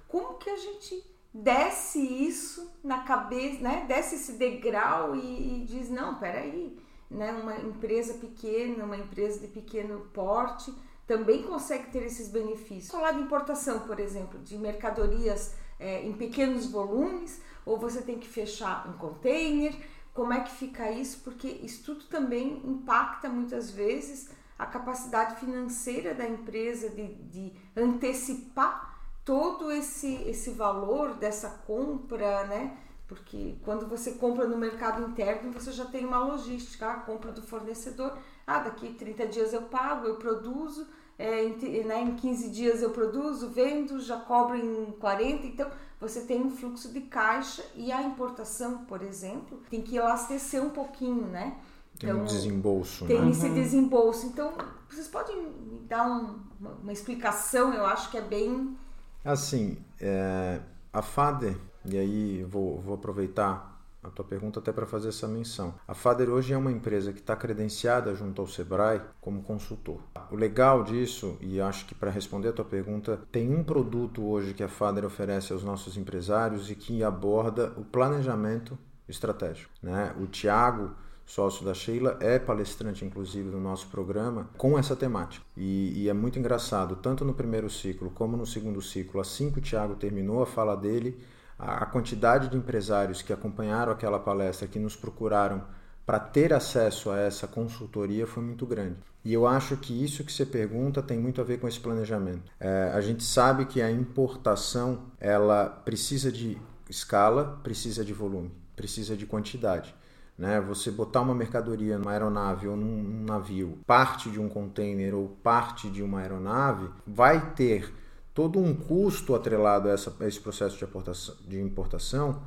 Como 0.07 0.38
que 0.38 0.49
a 0.49 0.57
gente 0.57 1.05
desce 1.33 2.00
isso 2.00 2.73
na 2.83 3.03
cabeça, 3.03 3.61
né? 3.61 3.85
Desce 3.87 4.15
esse 4.15 4.33
degrau 4.33 5.15
e, 5.15 5.62
e 5.62 5.65
diz 5.67 5.91
não, 5.91 6.19
peraí, 6.19 6.79
né, 7.11 7.33
uma 7.33 7.57
empresa 7.57 8.15
pequena, 8.15 8.85
uma 8.85 8.97
empresa 8.97 9.41
de 9.41 9.49
pequeno 9.49 10.00
porte, 10.12 10.73
também 11.07 11.43
consegue 11.43 11.91
ter 11.91 12.03
esses 12.03 12.29
benefícios. 12.29 12.91
Falar 12.91 13.12
de 13.12 13.21
importação, 13.21 13.81
por 13.81 13.99
exemplo, 13.99 14.38
de 14.41 14.59
mercadorias 14.59 15.55
é, 15.79 16.05
em 16.07 16.12
pequenos 16.12 16.71
volumes, 16.71 17.41
ou 17.65 17.79
você 17.79 18.03
tem 18.03 18.19
que 18.19 18.29
fechar 18.29 18.88
um 18.88 18.93
container, 18.99 19.75
como 20.12 20.33
é 20.33 20.41
que 20.41 20.50
fica 20.50 20.91
isso? 20.91 21.21
Porque 21.23 21.47
isso 21.47 21.85
tudo 21.85 22.05
também 22.07 22.61
impacta 22.65 23.29
muitas 23.29 23.71
vezes 23.71 24.29
a 24.59 24.67
capacidade 24.67 25.37
financeira 25.37 26.12
da 26.12 26.29
empresa 26.29 26.91
de, 26.91 27.15
de 27.15 27.53
antecipar 27.77 28.99
todo 29.25 29.71
esse, 29.71 30.15
esse 30.29 30.50
valor 30.50 31.15
dessa 31.15 31.49
compra, 31.65 32.45
né? 32.47 32.77
Porque 33.09 33.57
quando 33.65 33.88
você 33.88 34.12
compra 34.12 34.47
no 34.47 34.59
mercado 34.59 35.03
interno, 35.03 35.50
você 35.50 35.73
já 35.73 35.87
tem 35.87 36.05
uma 36.05 36.19
logística, 36.19 36.87
a 36.87 36.95
compra 36.95 37.33
do 37.33 37.43
fornecedor. 37.43 38.17
Ah, 38.47 38.59
daqui 38.59 38.93
30 38.93 39.27
dias 39.27 39.53
eu 39.55 39.62
pago, 39.62 40.07
eu 40.07 40.17
produzo, 40.17 40.87
é, 41.19 41.43
em, 41.43 41.85
né, 41.85 42.03
em 42.03 42.15
15 42.15 42.50
dias 42.50 42.83
eu 42.83 42.91
produzo, 42.91 43.49
vendo, 43.49 43.99
já 43.99 44.19
cobro 44.19 44.57
em 44.57 44.93
40. 45.00 45.47
Então, 45.47 45.71
você 45.99 46.21
tem 46.21 46.43
um 46.43 46.50
fluxo 46.50 46.93
de 46.93 47.00
caixa 47.00 47.65
e 47.75 47.91
a 47.91 48.03
importação, 48.03 48.85
por 48.85 49.00
exemplo, 49.03 49.62
tem 49.71 49.81
que 49.81 49.97
elastecer 49.97 50.62
um 50.62 50.71
pouquinho, 50.71 51.27
né? 51.29 51.59
Tem 51.99 52.11
então, 52.11 52.23
um 52.23 52.25
desembolso. 52.27 53.07
Tem 53.07 53.21
né? 53.21 53.31
esse 53.31 53.47
uhum. 53.47 53.55
desembolso. 53.55 54.27
Então, 54.27 54.53
vocês 54.88 55.09
podem 55.09 55.50
me 55.50 55.79
dar 55.88 56.07
um, 56.07 56.38
uma, 56.61 56.71
uma, 56.83 56.93
explicação? 56.93 57.73
Eu 57.73 57.87
acho 57.87 58.11
que 58.11 58.19
é 58.19 58.23
bem. 58.23 58.77
Assim, 59.25 59.79
é, 59.99 60.61
a 60.93 61.03
FADER 61.03 61.59
e 61.90 61.99
aí 61.99 62.45
vou, 62.45 62.80
vou 62.80 62.95
aproveitar 62.95 63.78
a 64.02 64.11
tua 64.11 64.25
pergunta 64.25 64.61
até 64.61 64.73
para 64.73 64.87
fazer 64.87 65.09
essa 65.09 65.26
menção. 65.26 65.75
A 65.87 65.95
Fader 65.95 66.30
hoje 66.30 66.52
é 66.52 66.57
uma 66.57 66.71
empresa 66.71 67.12
que 67.12 67.21
está 67.21 67.35
credenciada 67.35 68.14
junto 68.14 68.40
ao 68.40 68.49
Sebrae 68.49 69.00
como 69.21 69.42
consultor. 69.42 70.00
O 70.30 70.37
legal 70.37 70.85
disso, 70.85 71.37
e 71.40 71.61
acho 71.61 71.87
que 71.87 71.95
para 71.95 72.11
responder 72.11 72.49
a 72.49 72.52
tua 72.52 72.64
pergunta, 72.64 73.21
tem 73.30 73.54
um 73.54 73.62
produto 73.62 74.25
hoje 74.25 74.54
que 74.54 74.62
a 74.62 74.68
Fader 74.68 75.04
oferece 75.04 75.52
aos 75.52 75.64
nossos 75.64 75.97
empresários 75.97 76.71
e 76.71 76.75
que 76.75 77.02
aborda 77.02 77.73
o 77.76 77.85
planejamento 77.85 78.78
estratégico. 79.09 79.71
Né? 79.83 80.14
O 80.21 80.26
Tiago, 80.26 80.92
sócio 81.26 81.64
da 81.64 81.75
Sheila, 81.75 82.16
é 82.21 82.38
palestrante 82.38 83.04
inclusive 83.04 83.50
do 83.50 83.59
nosso 83.59 83.88
programa 83.88 84.49
com 84.57 84.78
essa 84.78 84.95
temática. 84.95 85.45
E, 85.57 86.04
e 86.04 86.09
é 86.09 86.12
muito 86.12 86.38
engraçado, 86.38 86.95
tanto 86.97 87.25
no 87.25 87.35
primeiro 87.35 87.68
ciclo 87.68 88.11
como 88.11 88.37
no 88.37 88.47
segundo 88.47 88.80
ciclo, 88.80 89.21
assim 89.21 89.50
que 89.50 89.59
o 89.59 89.62
Tiago 89.62 89.97
terminou 89.97 90.42
a 90.42 90.47
fala 90.47 90.76
dele, 90.76 91.18
a 91.59 91.85
quantidade 91.87 92.49
de 92.49 92.57
empresários 92.57 93.21
que 93.21 93.33
acompanharam 93.33 93.93
aquela 93.93 94.19
palestra, 94.19 94.69
que 94.69 94.79
nos 94.79 94.95
procuraram 94.95 95.65
para 96.07 96.19
ter 96.19 96.55
acesso 96.55 97.11
a 97.11 97.19
essa 97.19 97.47
consultoria 97.47 98.27
foi 98.27 98.43
muito 98.43 98.65
grande. 98.65 98.97
E 99.25 99.35
eu 99.35 99.47
acho 99.47 99.77
que 99.77 100.05
isso 100.05 100.25
que 100.25 100.33
você 100.33 100.47
pergunta 100.47 101.03
tem 101.03 101.19
muito 101.19 101.41
a 101.41 101.45
ver 101.45 101.59
com 101.59 101.69
esse 101.69 101.81
planejamento. 101.81 102.50
É, 102.59 102.93
a 102.95 103.00
gente 103.00 103.25
sabe 103.25 103.67
que 103.67 103.83
a 103.83 103.91
importação 103.91 105.03
ela 105.21 105.67
precisa 105.67 106.33
de 106.33 106.57
escala, 106.88 107.61
precisa 107.62 108.05
de 108.05 108.15
volume, 108.15 108.50
precisa 108.75 109.17
de 109.17 109.27
quantidade. 109.27 109.95
Né? 110.38 110.61
Você 110.61 110.91
botar 110.91 111.21
uma 111.21 111.35
mercadoria 111.35 111.99
numa 111.99 112.12
aeronave 112.12 112.69
ou 112.69 112.77
num 112.77 113.25
navio, 113.25 113.79
parte 113.85 114.31
de 114.31 114.41
um 114.41 114.49
container 114.49 115.15
ou 115.15 115.29
parte 115.43 115.91
de 115.91 116.03
uma 116.03 116.21
aeronave, 116.21 116.88
vai 117.07 117.53
ter 117.55 117.93
todo 118.38 118.61
um 118.61 118.73
custo 118.73 119.35
atrelado 119.35 119.88
a, 119.88 119.90
essa, 119.90 120.14
a 120.21 120.28
esse 120.28 120.38
processo 120.38 120.78
de 120.78 120.85
importação, 120.85 121.35
de 121.45 121.61
importação 121.61 122.42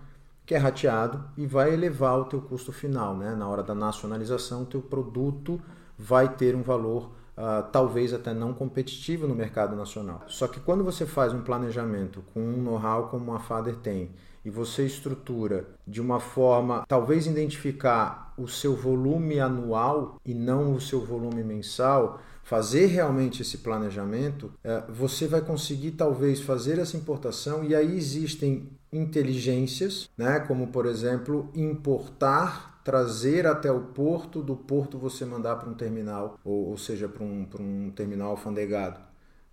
que 0.46 0.56
é 0.56 0.58
rateado 0.58 1.22
e 1.36 1.46
vai 1.46 1.74
elevar 1.74 2.18
o 2.18 2.24
teu 2.24 2.40
custo 2.40 2.72
final. 2.72 3.14
Né? 3.18 3.36
Na 3.36 3.46
hora 3.46 3.62
da 3.62 3.76
nacionalização, 3.76 4.62
o 4.62 4.66
teu 4.66 4.82
produto 4.82 5.62
vai 5.98 6.30
ter 6.30 6.56
um 6.56 6.62
valor 6.62 7.12
uh, 7.38 7.70
talvez 7.74 8.14
até 8.14 8.34
não 8.34 8.54
competitivo 8.54 9.28
no 9.28 9.36
mercado 9.36 9.76
nacional. 9.76 10.24
Só 10.28 10.48
que 10.48 10.62
quando 10.62 10.82
você 10.82 11.06
faz 11.06 11.34
um 11.34 11.42
planejamento 11.42 12.24
com 12.34 12.40
um 12.40 12.64
know-how 12.64 13.10
como 13.10 13.34
a 13.34 13.40
Fader 13.40 13.76
tem 13.76 14.12
e 14.46 14.50
você 14.50 14.86
estrutura 14.86 15.68
de 15.86 16.00
uma 16.00 16.22
forma, 16.22 16.86
talvez 16.88 17.28
identificar 17.28 18.34
o 18.38 18.48
seu 18.48 18.78
volume 18.78 19.42
anual 19.42 20.22
e 20.26 20.34
não 20.34 20.74
o 20.74 20.80
seu 20.80 21.06
volume 21.06 21.44
mensal, 21.44 22.22
fazer 22.44 22.88
realmente 22.88 23.42
esse 23.42 23.60
planejamento, 23.60 24.52
é, 24.64 24.84
você 24.90 25.28
vai 25.28 25.42
conseguir 25.42 25.92
talvez 25.92 26.42
fazer 26.42 26.80
essa 26.80 26.98
importação 26.98 27.64
e 27.64 27.74
aí 27.76 27.96
existem 27.96 28.70
inteligências, 28.92 30.10
né, 30.18 30.40
como 30.42 30.68
por 30.68 30.86
exemplo 30.86 31.50
importar, 31.56 32.82
trazer 32.84 33.46
até 33.46 33.72
o 33.72 33.80
porto, 33.82 34.42
do 34.42 34.56
porto 34.56 34.98
você 34.98 35.24
mandar 35.24 35.56
para 35.58 35.70
um 35.70 35.74
terminal, 35.74 36.40
ou, 36.44 36.70
ou 36.70 36.78
seja, 36.78 37.08
para 37.08 37.24
um, 37.24 37.46
para 37.46 37.62
um 37.62 37.92
terminal 37.92 38.32
alfandegado. 38.32 39.00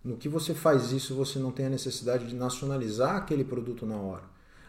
No 0.02 0.16
que 0.16 0.28
você 0.28 0.54
faz 0.54 0.90
isso, 0.92 1.14
você 1.14 1.38
não 1.38 1.52
tem 1.52 1.66
a 1.66 1.70
necessidade 1.70 2.26
de 2.26 2.34
nacionalizar 2.34 3.16
aquele 3.16 3.44
produto 3.44 3.84
na 3.84 3.96
hora. 3.96 4.22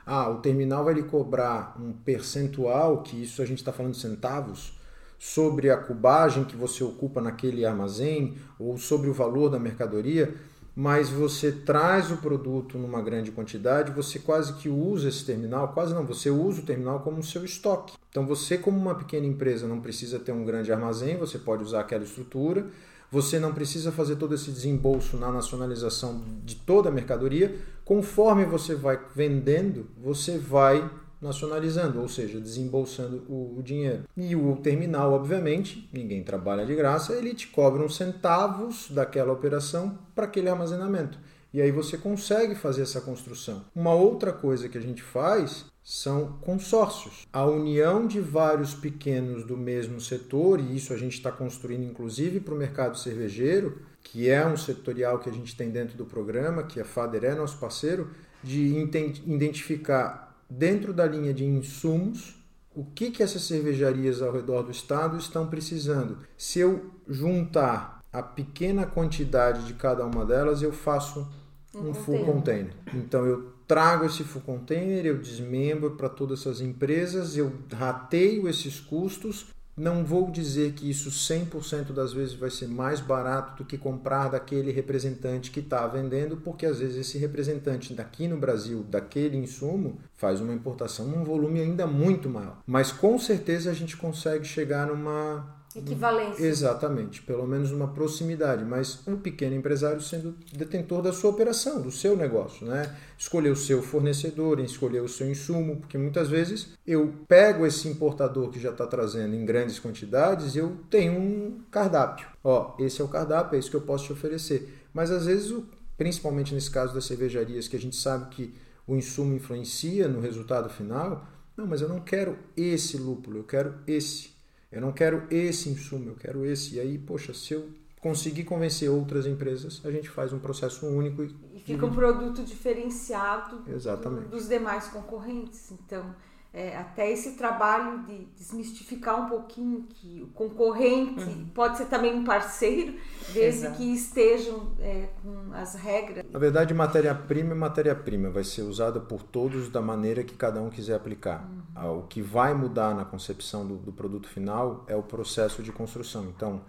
Ah, 0.05 0.29
o 0.29 0.39
terminal 0.39 0.83
vai 0.83 0.95
lhe 0.95 1.03
cobrar 1.03 1.77
um 1.79 1.93
percentual, 1.93 3.03
que 3.03 3.21
isso 3.21 3.41
a 3.41 3.45
gente 3.45 3.59
está 3.59 3.71
falando 3.71 3.95
centavos, 3.95 4.78
sobre 5.19 5.69
a 5.69 5.75
cubagem 5.75 6.45
que 6.45 6.55
você 6.55 6.81
ocupa 6.81 7.19
naquele 7.19 7.65
armazém 7.65 8.37
ou 8.57 8.77
sobre 8.77 9.09
o 9.09 9.13
valor 9.13 9.49
da 9.49 9.59
mercadoria, 9.59 10.33
mas 10.73 11.09
você 11.09 11.51
traz 11.51 12.09
o 12.09 12.17
produto 12.17 12.77
numa 12.77 13.01
grande 13.01 13.31
quantidade, 13.31 13.91
você 13.91 14.17
quase 14.17 14.53
que 14.53 14.69
usa 14.69 15.09
esse 15.09 15.25
terminal, 15.25 15.73
quase 15.73 15.93
não, 15.93 16.05
você 16.05 16.29
usa 16.29 16.61
o 16.61 16.65
terminal 16.65 17.01
como 17.01 17.21
seu 17.21 17.43
estoque. 17.43 17.97
Então 18.09 18.25
você, 18.25 18.57
como 18.57 18.79
uma 18.79 18.95
pequena 18.95 19.27
empresa, 19.27 19.67
não 19.67 19.81
precisa 19.81 20.17
ter 20.19 20.31
um 20.31 20.45
grande 20.45 20.71
armazém, 20.71 21.17
você 21.17 21.37
pode 21.37 21.63
usar 21.63 21.81
aquela 21.81 22.05
estrutura, 22.05 22.67
você 23.11 23.39
não 23.39 23.53
precisa 23.53 23.91
fazer 23.91 24.15
todo 24.15 24.33
esse 24.33 24.51
desembolso 24.51 25.17
na 25.17 25.29
nacionalização 25.29 26.23
de 26.45 26.55
toda 26.55 26.87
a 26.87 26.91
mercadoria. 26.91 27.57
Conforme 27.83 28.45
você 28.45 28.73
vai 28.73 28.99
vendendo, 29.13 29.87
você 30.01 30.37
vai 30.37 30.89
nacionalizando, 31.21 32.01
ou 32.01 32.07
seja, 32.07 32.39
desembolsando 32.39 33.23
o, 33.27 33.61
dinheiro. 33.61 34.03
E 34.15 34.35
o 34.35 34.55
terminal, 34.57 35.13
obviamente, 35.13 35.89
ninguém 35.91 36.23
trabalha 36.23 36.65
de 36.65 36.75
graça, 36.75 37.13
ele 37.13 37.33
te 37.33 37.47
cobra 37.47 37.83
uns 37.83 37.95
centavos 37.95 38.89
daquela 38.89 39.33
operação 39.33 39.97
para 40.15 40.25
aquele 40.25 40.49
armazenamento. 40.49 41.17
E 41.53 41.61
aí 41.61 41.71
você 41.71 41.97
consegue 41.97 42.53
fazer 42.53 42.83
essa 42.83 43.01
construção. 43.01 43.65
Uma 43.75 43.93
outra 43.93 44.31
coisa 44.31 44.69
que 44.69 44.77
a 44.77 44.81
gente 44.81 45.01
faz 45.01 45.65
são 45.83 46.37
consórcios. 46.41 47.25
A 47.33 47.43
união 47.43 48.05
de 48.05 48.19
vários 48.19 48.75
pequenos 48.75 49.43
do 49.43 49.57
mesmo 49.57 49.99
setor, 49.99 50.59
e 50.59 50.75
isso 50.75 50.93
a 50.93 50.97
gente 50.97 51.13
está 51.13 51.31
construindo 51.31 51.83
inclusive 51.83 52.39
para 52.39 52.53
o 52.53 52.57
mercado 52.57 52.99
cervejeiro, 52.99 53.81
que 54.03 54.29
é 54.29 54.45
um 54.45 54.55
setorial 54.55 55.17
que 55.17 55.29
a 55.29 55.33
gente 55.33 55.55
tem 55.55 55.71
dentro 55.71 55.97
do 55.97 56.05
programa, 56.05 56.61
que 56.61 56.79
a 56.79 56.85
FADER 56.85 57.25
é 57.25 57.35
nosso 57.35 57.57
parceiro, 57.57 58.11
de 58.43 58.77
identificar 59.25 60.28
dentro 60.49 60.93
da 60.93 61.05
linha 61.05 61.33
de 61.33 61.45
insumos 61.45 62.39
o 62.75 62.83
que, 62.83 63.11
que 63.11 63.21
essas 63.21 63.43
cervejarias 63.43 64.21
ao 64.21 64.31
redor 64.31 64.63
do 64.63 64.71
estado 64.71 65.17
estão 65.17 65.47
precisando. 65.47 66.19
Se 66.37 66.59
eu 66.59 66.91
juntar 67.07 67.99
a 68.11 68.23
pequena 68.23 68.85
quantidade 68.85 69.65
de 69.65 69.73
cada 69.73 70.05
uma 70.05 70.25
delas, 70.25 70.61
eu 70.61 70.71
faço 70.71 71.27
um, 71.75 71.89
um 71.89 71.93
full 71.93 72.25
container. 72.25 72.73
Então 72.93 73.25
eu 73.25 73.53
trago 73.67 74.05
esse 74.05 74.23
full 74.23 74.41
container, 74.41 75.05
eu 75.05 75.17
desmembro 75.17 75.91
para 75.91 76.09
todas 76.09 76.39
essas 76.39 76.61
empresas, 76.61 77.35
eu 77.35 77.51
rateio 77.71 78.47
esses 78.47 78.79
custos 78.79 79.47
não 79.79 80.03
vou 80.03 80.29
dizer 80.29 80.73
que 80.73 80.89
isso 80.89 81.09
100% 81.09 81.93
das 81.93 82.11
vezes 82.11 82.33
vai 82.33 82.49
ser 82.49 82.67
mais 82.67 82.99
barato 82.99 83.63
do 83.63 83.65
que 83.65 83.77
comprar 83.77 84.27
daquele 84.27 84.71
representante 84.71 85.51
que 85.51 85.61
está 85.61 85.87
vendendo, 85.87 86.35
porque 86.37 86.65
às 86.65 86.79
vezes 86.79 86.97
esse 86.97 87.17
representante 87.17 87.93
daqui 87.93 88.27
no 88.27 88.37
Brasil, 88.37 88.83
daquele 88.83 89.37
insumo, 89.37 89.99
faz 90.15 90.41
uma 90.41 90.53
importação 90.53 91.07
num 91.07 91.23
volume 91.23 91.61
ainda 91.61 91.87
muito 91.87 92.29
maior. 92.29 92.61
Mas 92.67 92.91
com 92.91 93.17
certeza 93.17 93.71
a 93.71 93.73
gente 93.73 93.95
consegue 93.95 94.43
chegar 94.43 94.87
numa 94.87 95.58
Equivalência. 95.75 96.43
Exatamente, 96.43 97.21
pelo 97.21 97.45
menos 97.45 97.71
uma 97.71 97.89
proximidade, 97.89 98.65
mas 98.65 99.05
um 99.07 99.15
pequeno 99.15 99.55
empresário 99.55 100.01
sendo 100.01 100.35
detentor 100.51 101.01
da 101.01 101.13
sua 101.13 101.29
operação, 101.29 101.81
do 101.81 101.91
seu 101.91 102.17
negócio, 102.17 102.65
né? 102.65 102.95
Escolher 103.17 103.51
o 103.51 103.55
seu 103.55 103.81
fornecedor, 103.83 104.59
escolher 104.59 105.01
o 105.01 105.07
seu 105.07 105.29
insumo, 105.29 105.77
porque 105.77 105.97
muitas 105.97 106.27
vezes 106.27 106.73
eu 106.87 107.13
pego 107.27 107.65
esse 107.65 107.87
importador 107.87 108.49
que 108.49 108.59
já 108.59 108.71
está 108.71 108.87
trazendo 108.87 109.35
em 109.35 109.45
grandes 109.45 109.79
quantidades 109.79 110.55
eu 110.55 110.77
tenho 110.89 111.13
um 111.13 111.61
cardápio. 111.71 112.27
Ó, 112.43 112.75
esse 112.79 113.01
é 113.01 113.05
o 113.05 113.07
cardápio, 113.07 113.55
é 113.55 113.59
isso 113.59 113.69
que 113.69 113.75
eu 113.75 113.81
posso 113.81 114.05
te 114.05 114.13
oferecer. 114.13 114.87
Mas 114.93 115.11
às 115.11 115.25
vezes, 115.25 115.55
principalmente 115.97 116.53
nesse 116.53 116.71
caso 116.71 116.93
das 116.93 117.05
cervejarias, 117.05 117.67
que 117.67 117.75
a 117.75 117.79
gente 117.79 117.95
sabe 117.95 118.29
que 118.29 118.53
o 118.87 118.95
insumo 118.95 119.35
influencia 119.35 120.07
no 120.07 120.19
resultado 120.19 120.69
final, 120.69 121.27
não, 121.55 121.67
mas 121.67 121.81
eu 121.81 121.89
não 121.89 121.99
quero 121.99 122.37
esse 122.55 122.97
lúpulo, 122.97 123.37
eu 123.37 123.43
quero 123.43 123.75
esse. 123.85 124.38
Eu 124.71 124.81
não 124.81 124.91
quero 124.91 125.25
esse 125.31 125.69
insumo, 125.69 126.09
eu 126.09 126.15
quero 126.15 126.45
esse. 126.45 126.75
E 126.75 126.79
aí, 126.79 126.97
poxa, 126.97 127.33
se 127.33 127.53
eu 127.53 127.69
conseguir 127.99 128.43
convencer 128.43 128.89
outras 128.89 129.25
empresas, 129.25 129.81
a 129.83 129.91
gente 129.91 130.09
faz 130.09 130.31
um 130.31 130.39
processo 130.39 130.85
único. 130.85 131.23
E, 131.23 131.35
e 131.55 131.59
fica 131.59 131.85
um 131.85 131.93
produto 131.93 132.43
diferenciado 132.43 133.63
Exatamente. 133.67 134.27
dos 134.27 134.47
demais 134.47 134.87
concorrentes. 134.87 135.71
Então, 135.71 136.15
é, 136.51 136.75
até 136.75 137.11
esse 137.11 137.33
trabalho 137.33 138.03
de 138.05 138.25
desmistificar 138.35 139.23
um 139.23 139.29
pouquinho 139.29 139.85
que 139.87 140.23
o 140.23 140.27
concorrente 140.27 141.23
uhum. 141.23 141.47
pode 141.53 141.77
ser 141.77 141.85
também 141.85 142.13
um 142.15 142.23
parceiro, 142.23 142.95
desde 143.31 143.65
Exato. 143.65 143.77
que 143.77 143.93
estejam 143.93 144.71
é, 144.79 145.09
com 145.21 145.53
as 145.53 145.75
regras. 145.75 146.25
Na 146.31 146.39
verdade, 146.39 146.73
matéria-prima 146.73 147.51
é 147.51 147.55
matéria-prima, 147.55 148.31
vai 148.31 148.43
ser 148.43 148.63
usada 148.63 148.99
por 148.99 149.21
todos 149.21 149.69
da 149.69 149.79
maneira 149.79 150.23
que 150.23 150.33
cada 150.33 150.59
um 150.59 150.71
quiser 150.71 150.95
aplicar. 150.95 151.47
Uhum. 151.75 151.99
O 151.99 152.03
que 152.07 152.21
vai 152.21 152.53
mudar 152.55 152.95
na 152.95 153.05
concepção 153.05 153.65
do, 153.65 153.77
do 153.77 153.91
produto 153.91 154.27
final 154.27 154.83
é 154.87 154.95
o 154.95 155.03
processo 155.03 155.61
de 155.61 155.71
construção. 155.71 156.25
Então, 156.35 156.61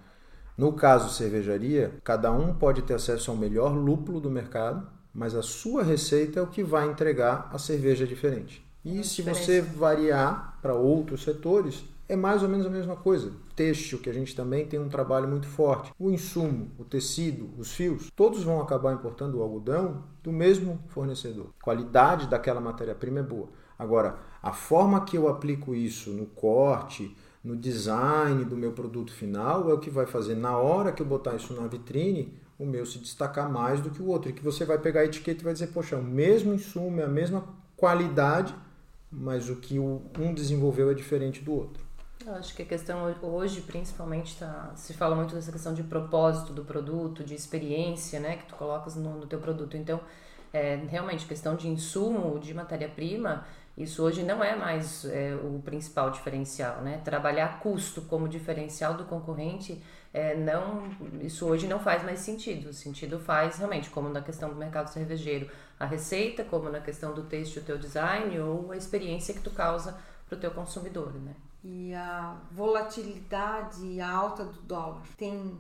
no 0.58 0.74
caso 0.74 1.08
cervejaria, 1.08 1.94
cada 2.04 2.30
um 2.30 2.52
pode 2.52 2.82
ter 2.82 2.92
acesso 2.92 3.30
ao 3.30 3.36
melhor 3.36 3.74
lúpulo 3.74 4.20
do 4.20 4.28
mercado, 4.28 4.86
mas 5.12 5.34
a 5.34 5.42
sua 5.42 5.82
receita 5.82 6.38
é 6.38 6.42
o 6.42 6.46
que 6.46 6.62
vai 6.62 6.86
entregar 6.86 7.48
a 7.50 7.58
cerveja 7.58 8.06
diferente. 8.06 8.69
E 8.84 9.04
se 9.04 9.22
você 9.22 9.60
variar 9.60 10.58
para 10.62 10.74
outros 10.74 11.22
setores, 11.22 11.84
é 12.08 12.16
mais 12.16 12.42
ou 12.42 12.48
menos 12.48 12.66
a 12.66 12.70
mesma 12.70 12.96
coisa. 12.96 13.32
Têxtil, 13.54 14.00
que 14.00 14.10
a 14.10 14.12
gente 14.12 14.34
também 14.34 14.66
tem 14.66 14.80
um 14.80 14.88
trabalho 14.88 15.28
muito 15.28 15.46
forte. 15.46 15.92
O 15.98 16.10
insumo, 16.10 16.70
o 16.78 16.84
tecido, 16.84 17.50
os 17.56 17.72
fios, 17.72 18.10
todos 18.16 18.42
vão 18.42 18.60
acabar 18.60 18.92
importando 18.92 19.38
o 19.38 19.42
algodão 19.42 20.02
do 20.22 20.32
mesmo 20.32 20.82
fornecedor. 20.88 21.52
A 21.60 21.64
qualidade 21.64 22.26
daquela 22.26 22.60
matéria-prima 22.60 23.20
é 23.20 23.22
boa. 23.22 23.48
Agora, 23.78 24.18
a 24.42 24.52
forma 24.52 25.04
que 25.04 25.16
eu 25.16 25.28
aplico 25.28 25.74
isso 25.74 26.10
no 26.10 26.26
corte, 26.26 27.16
no 27.44 27.56
design 27.56 28.44
do 28.44 28.56
meu 28.56 28.72
produto 28.72 29.12
final, 29.12 29.70
é 29.70 29.74
o 29.74 29.78
que 29.78 29.88
vai 29.88 30.06
fazer 30.06 30.34
na 30.34 30.58
hora 30.58 30.92
que 30.92 31.02
eu 31.02 31.06
botar 31.06 31.36
isso 31.36 31.54
na 31.54 31.66
vitrine, 31.66 32.34
o 32.58 32.66
meu 32.66 32.84
se 32.84 32.98
destacar 32.98 33.50
mais 33.50 33.80
do 33.80 33.90
que 33.90 34.02
o 34.02 34.06
outro. 34.06 34.30
E 34.30 34.32
que 34.32 34.42
você 34.42 34.64
vai 34.64 34.78
pegar 34.78 35.00
a 35.00 35.04
etiqueta 35.04 35.42
e 35.42 35.44
vai 35.44 35.52
dizer, 35.52 35.68
poxa, 35.68 35.96
o 35.96 36.02
mesmo 36.02 36.52
insumo, 36.52 37.00
é 37.00 37.04
a 37.04 37.08
mesma 37.08 37.44
qualidade, 37.76 38.54
mas 39.10 39.48
o 39.48 39.56
que 39.56 39.78
um 39.78 40.34
desenvolveu 40.34 40.90
é 40.90 40.94
diferente 40.94 41.42
do 41.42 41.52
outro. 41.52 41.90
Eu 42.24 42.34
acho 42.34 42.54
que 42.54 42.62
a 42.62 42.66
questão 42.66 43.14
hoje, 43.22 43.62
principalmente, 43.62 44.36
tá, 44.38 44.72
se 44.76 44.92
fala 44.92 45.16
muito 45.16 45.34
dessa 45.34 45.50
questão 45.50 45.72
de 45.72 45.82
propósito 45.82 46.52
do 46.52 46.64
produto, 46.64 47.24
de 47.24 47.34
experiência, 47.34 48.20
né, 48.20 48.36
que 48.36 48.46
tu 48.46 48.54
colocas 48.56 48.94
no, 48.94 49.18
no 49.18 49.26
teu 49.26 49.38
produto. 49.38 49.76
Então, 49.76 50.00
é, 50.52 50.76
realmente, 50.76 51.26
questão 51.26 51.56
de 51.56 51.66
insumo, 51.66 52.38
de 52.38 52.52
matéria-prima, 52.52 53.46
isso 53.82 54.02
hoje 54.02 54.22
não 54.22 54.42
é 54.42 54.54
mais 54.54 55.04
é, 55.04 55.34
o 55.34 55.60
principal 55.64 56.10
diferencial, 56.10 56.82
né? 56.82 57.00
Trabalhar 57.04 57.60
custo 57.60 58.02
como 58.02 58.28
diferencial 58.28 58.94
do 58.94 59.04
concorrente, 59.04 59.82
é, 60.12 60.36
não, 60.36 60.88
isso 61.20 61.46
hoje 61.46 61.66
não 61.66 61.78
faz 61.78 62.02
mais 62.02 62.20
sentido. 62.20 62.70
O 62.70 62.72
sentido 62.72 63.18
faz 63.18 63.58
realmente, 63.58 63.90
como 63.90 64.08
na 64.08 64.20
questão 64.20 64.48
do 64.50 64.56
mercado 64.56 64.88
cervejeiro, 64.88 65.48
a 65.78 65.86
receita, 65.86 66.44
como 66.44 66.68
na 66.68 66.80
questão 66.80 67.14
do 67.14 67.22
texto, 67.22 67.58
o 67.58 67.62
teu 67.62 67.78
design 67.78 68.38
ou 68.40 68.72
a 68.72 68.76
experiência 68.76 69.32
que 69.32 69.40
tu 69.40 69.50
causa 69.50 69.98
para 70.28 70.36
o 70.36 70.40
teu 70.40 70.50
consumidor, 70.50 71.14
né? 71.14 71.34
E 71.62 71.94
a 71.94 72.36
volatilidade 72.50 73.84
e 73.84 74.00
a 74.00 74.10
alta 74.10 74.44
do 74.44 74.62
dólar 74.62 75.02
tem 75.16 75.58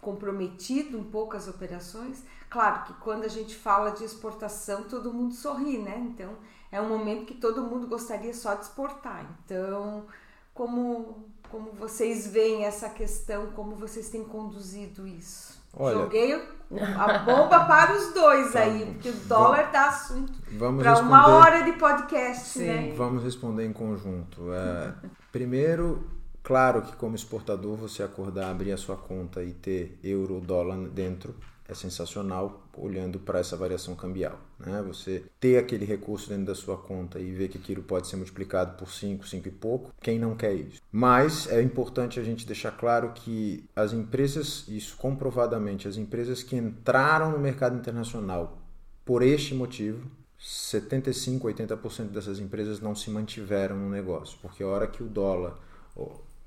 comprometido 0.00 0.98
um 0.98 1.04
pouco 1.04 1.36
as 1.36 1.48
operações. 1.48 2.24
Claro 2.48 2.84
que 2.84 2.94
quando 2.94 3.24
a 3.24 3.28
gente 3.28 3.54
fala 3.54 3.90
de 3.90 4.04
exportação, 4.04 4.84
todo 4.84 5.12
mundo 5.12 5.34
sorri, 5.34 5.78
né? 5.78 5.98
Então 5.98 6.36
é 6.76 6.80
um 6.80 6.88
momento 6.88 7.24
que 7.24 7.34
todo 7.34 7.62
mundo 7.62 7.86
gostaria 7.86 8.34
só 8.34 8.54
de 8.54 8.64
exportar. 8.64 9.26
Então, 9.44 10.04
como 10.52 11.24
como 11.50 11.70
vocês 11.72 12.26
veem 12.26 12.64
essa 12.64 12.88
questão, 12.90 13.46
como 13.52 13.76
vocês 13.76 14.10
têm 14.10 14.24
conduzido 14.24 15.06
isso? 15.06 15.56
Olha, 15.72 15.98
Joguei 15.98 16.34
a 16.98 17.18
bomba 17.18 17.64
para 17.64 17.96
os 17.96 18.12
dois 18.12 18.52
tá, 18.52 18.60
aí, 18.60 18.84
porque 18.92 19.08
o 19.10 19.16
dólar 19.26 19.70
dá 19.70 19.88
assunto 19.88 20.32
para 20.58 20.98
uma 20.98 21.28
hora 21.28 21.62
de 21.62 21.72
podcast, 21.72 22.58
né? 22.58 22.64
Sim. 22.64 22.88
né? 22.88 22.94
Vamos 22.96 23.22
responder 23.22 23.64
em 23.64 23.72
conjunto. 23.72 24.52
É, 24.52 24.92
primeiro, 25.30 26.04
claro 26.42 26.82
que 26.82 26.94
como 26.96 27.14
exportador 27.14 27.76
você 27.76 28.02
acordar, 28.02 28.50
abrir 28.50 28.72
a 28.72 28.76
sua 28.76 28.96
conta 28.96 29.42
e 29.42 29.52
ter 29.52 29.98
euro, 30.02 30.40
dólar 30.40 30.76
dentro 30.88 31.34
é 31.68 31.74
sensacional 31.74 32.65
olhando 32.78 33.18
para 33.18 33.38
essa 33.38 33.56
variação 33.56 33.94
cambial. 33.94 34.38
Né? 34.58 34.82
Você 34.86 35.24
ter 35.40 35.58
aquele 35.58 35.84
recurso 35.84 36.28
dentro 36.28 36.46
da 36.46 36.54
sua 36.54 36.76
conta 36.76 37.18
e 37.18 37.32
ver 37.32 37.48
que 37.48 37.58
aquilo 37.58 37.82
pode 37.82 38.06
ser 38.06 38.16
multiplicado 38.16 38.76
por 38.76 38.90
5, 38.90 39.26
5 39.26 39.48
e 39.48 39.50
pouco, 39.50 39.92
quem 40.00 40.18
não 40.18 40.36
quer 40.36 40.54
isso? 40.54 40.80
Mas 40.90 41.50
é 41.50 41.62
importante 41.62 42.18
a 42.18 42.22
gente 42.22 42.46
deixar 42.46 42.72
claro 42.72 43.12
que 43.14 43.64
as 43.74 43.92
empresas, 43.92 44.64
isso 44.68 44.96
comprovadamente, 44.96 45.88
as 45.88 45.96
empresas 45.96 46.42
que 46.42 46.56
entraram 46.56 47.30
no 47.32 47.38
mercado 47.38 47.76
internacional 47.76 48.58
por 49.04 49.22
este 49.22 49.54
motivo, 49.54 50.10
75, 50.38 51.48
80% 51.48 52.08
dessas 52.08 52.38
empresas 52.38 52.80
não 52.80 52.94
se 52.94 53.10
mantiveram 53.10 53.76
no 53.76 53.88
negócio, 53.88 54.38
porque 54.42 54.62
a 54.62 54.66
hora 54.66 54.86
que 54.86 55.02
o 55.02 55.06
dólar 55.06 55.58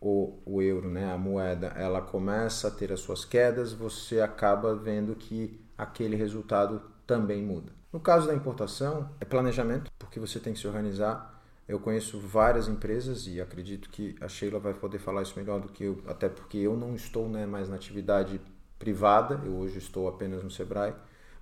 o, 0.01 0.39
o 0.45 0.61
euro, 0.61 0.89
né, 0.89 1.11
a 1.11 1.17
moeda, 1.17 1.67
ela 1.75 2.01
começa 2.01 2.67
a 2.67 2.71
ter 2.71 2.91
as 2.91 3.01
suas 3.01 3.25
quedas, 3.25 3.73
você 3.73 4.21
acaba 4.21 4.75
vendo 4.75 5.15
que 5.15 5.59
aquele 5.79 6.15
resultado 6.15 6.81
também 7.07 7.41
muda. 7.41 7.71
No 7.91 7.99
caso 7.99 8.27
da 8.27 8.35
importação, 8.35 9.09
é 9.19 9.25
planejamento, 9.25 9.89
porque 9.97 10.19
você 10.19 10.39
tem 10.39 10.53
que 10.53 10.59
se 10.59 10.67
organizar. 10.67 11.41
Eu 11.67 11.79
conheço 11.79 12.19
várias 12.19 12.67
empresas 12.67 13.25
e 13.27 13.39
acredito 13.39 13.89
que 13.89 14.15
a 14.19 14.27
Sheila 14.27 14.59
vai 14.59 14.73
poder 14.73 14.99
falar 14.99 15.21
isso 15.21 15.33
melhor 15.37 15.59
do 15.59 15.69
que 15.69 15.85
eu, 15.85 16.03
até 16.05 16.27
porque 16.27 16.57
eu 16.57 16.75
não 16.75 16.93
estou 16.93 17.29
né, 17.29 17.45
mais 17.45 17.69
na 17.69 17.75
atividade 17.75 18.41
privada, 18.77 19.39
eu 19.45 19.53
hoje 19.53 19.77
estou 19.77 20.07
apenas 20.07 20.43
no 20.43 20.51
Sebrae, 20.51 20.93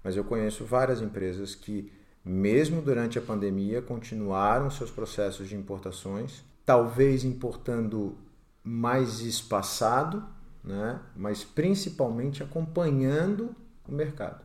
mas 0.04 0.15
eu 0.15 0.23
conheço 0.23 0.63
várias 0.63 1.02
empresas 1.02 1.56
que, 1.56 1.91
mesmo 2.23 2.82
durante 2.82 3.17
a 3.17 3.21
pandemia, 3.21 3.82
continuaram 3.82 4.69
seus 4.69 4.91
processos 4.91 5.50
de 5.50 5.56
importações, 5.56 6.43
talvez 6.65 7.23
importando 7.23 8.17
mais 8.63 9.21
espaçado, 9.21 10.23
né? 10.63 11.00
mas 11.15 11.43
principalmente 11.43 12.43
acompanhando 12.43 13.56
o 13.88 13.93
mercado. 13.93 14.43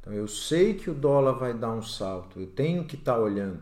Então 0.00 0.12
eu 0.12 0.28
sei 0.28 0.74
que 0.74 0.90
o 0.90 0.94
dólar 0.94 1.32
vai 1.32 1.54
dar 1.54 1.72
um 1.72 1.82
salto, 1.82 2.38
eu 2.38 2.46
tenho 2.46 2.84
que 2.84 2.94
estar 2.94 3.14
tá 3.14 3.18
olhando. 3.18 3.60